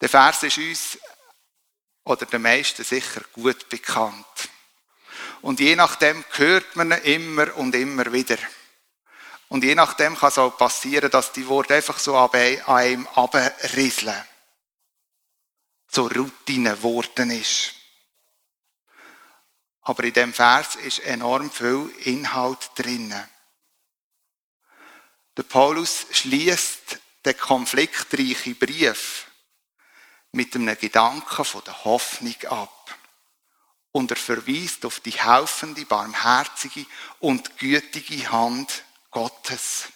Der 0.00 0.08
Vers 0.08 0.42
ist 0.42 0.58
uns 0.58 0.98
oder 2.04 2.26
den 2.26 2.42
meisten 2.42 2.84
sicher 2.84 3.22
gut 3.32 3.68
bekannt. 3.68 4.26
Und 5.42 5.60
je 5.60 5.76
nachdem 5.76 6.24
hört 6.32 6.76
man 6.76 6.92
ihn 6.92 7.04
immer 7.04 7.56
und 7.56 7.74
immer 7.74 8.12
wieder. 8.12 8.38
Und 9.48 9.64
je 9.64 9.74
nachdem 9.74 10.16
kann 10.16 10.28
es 10.28 10.38
auch 10.38 10.56
passieren, 10.56 11.10
dass 11.10 11.32
die 11.32 11.46
Worte 11.46 11.74
einfach 11.74 11.98
so 11.98 12.16
an 12.16 12.30
einem 12.34 13.06
abrieseln. 13.08 14.24
So 15.88 16.06
Routine 16.08 16.76
geworden 16.76 17.30
ist. 17.30 17.74
Aber 19.82 20.02
in 20.02 20.12
dem 20.12 20.34
Vers 20.34 20.74
ist 20.76 20.98
enorm 20.98 21.50
viel 21.50 21.92
Inhalt 22.04 22.70
drinnen. 22.74 23.28
Der 25.36 25.44
Paulus 25.44 26.06
schließt 26.10 26.98
den 27.24 27.36
konfliktreichen 27.36 28.56
Brief 28.58 29.26
mit 30.32 30.54
einem 30.54 30.78
Gedanken 30.78 31.44
von 31.44 31.62
der 31.64 31.84
Hoffnung 31.84 32.36
ab. 32.48 32.94
Und 33.92 34.10
er 34.10 34.16
verweist 34.16 34.84
auf 34.84 35.00
die 35.00 35.12
helfende, 35.12 35.84
barmherzige 35.86 36.84
und 37.20 37.58
gütige 37.58 38.30
Hand 38.30 38.84
Gottes. 39.10 39.88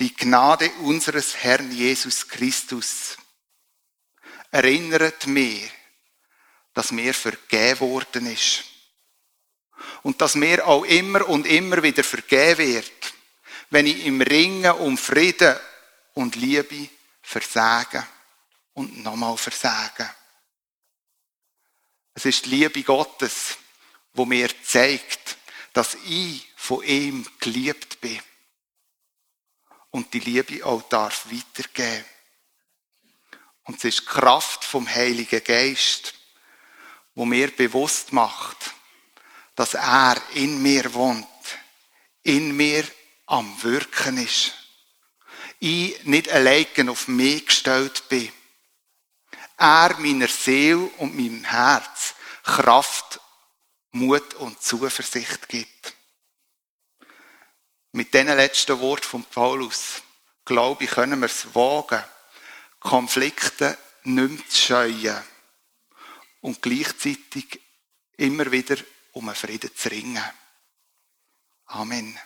Die 0.00 0.14
Gnade 0.14 0.70
unseres 0.80 1.36
Herrn 1.36 1.70
Jesus 1.70 2.26
Christus 2.26 3.16
erinnert 4.50 5.28
mir, 5.28 5.68
dass 6.72 6.90
mir 6.90 7.14
vergeben 7.14 7.80
worden 7.80 8.26
ist. 8.26 8.64
Und 10.02 10.20
dass 10.20 10.34
mir 10.34 10.66
auch 10.66 10.84
immer 10.84 11.28
und 11.28 11.46
immer 11.46 11.82
wieder 11.82 12.02
vergeben 12.02 12.74
wird, 12.74 13.14
wenn 13.70 13.86
ich 13.86 14.04
im 14.06 14.20
Ringen 14.20 14.72
um 14.72 14.98
Frieden 14.98 15.56
und 16.14 16.34
Liebe 16.34 16.88
versage 17.22 18.04
und 18.74 19.02
nochmal 19.02 19.36
versagen. 19.36 20.10
Es 22.14 22.24
ist 22.24 22.44
die 22.46 22.50
Liebe 22.50 22.82
Gottes, 22.82 23.56
wo 24.12 24.24
mir 24.24 24.50
zeigt, 24.62 25.36
dass 25.72 25.96
ich 26.06 26.46
von 26.56 26.84
ihm 26.84 27.26
geliebt 27.40 28.00
bin 28.00 28.20
und 29.90 30.12
die 30.14 30.20
Liebe 30.20 30.64
auch 30.64 30.82
darf 30.88 31.26
weitergeben. 31.30 32.04
Und 33.64 33.78
es 33.78 33.84
ist 33.84 34.00
die 34.00 34.06
Kraft 34.06 34.64
vom 34.64 34.88
Heiligen 34.88 35.42
Geist, 35.42 36.14
wo 37.14 37.24
mir 37.24 37.50
bewusst 37.50 38.12
macht, 38.12 38.74
dass 39.54 39.74
er 39.74 40.20
in 40.34 40.62
mir 40.62 40.92
wohnt, 40.94 41.26
in 42.22 42.56
mir 42.56 42.84
am 43.26 43.62
Wirken 43.62 44.18
ist. 44.18 44.52
Ich 45.60 46.04
nicht 46.04 46.28
allein 46.28 46.88
auf 46.88 47.08
mich 47.08 47.46
gestellt 47.46 48.08
bin, 48.08 48.32
er 49.56 49.96
meiner 49.98 50.28
Seele 50.28 50.90
und 50.98 51.16
meinem 51.16 51.44
Herz 51.44 52.14
Kraft, 52.42 53.20
Mut 53.92 54.34
und 54.34 54.60
Zuversicht 54.62 55.48
gibt. 55.48 55.94
Mit 57.92 58.12
diesen 58.12 58.36
letzten 58.36 58.78
Worten 58.80 59.04
von 59.04 59.24
Paulus, 59.24 60.02
glaube 60.44 60.84
ich, 60.84 60.90
können 60.90 61.20
wir 61.20 61.26
es 61.26 61.54
wagen, 61.54 62.02
Konflikte 62.80 63.78
nicht 64.02 64.30
mehr 64.30 64.48
zu 64.48 64.58
scheuen 64.58 65.22
und 66.40 66.60
gleichzeitig 66.60 67.60
immer 68.16 68.50
wieder 68.50 68.76
um 69.12 69.28
einen 69.28 69.36
Frieden 69.36 69.74
zu 69.74 69.88
ringen. 69.90 70.22
Amen. 71.66 72.18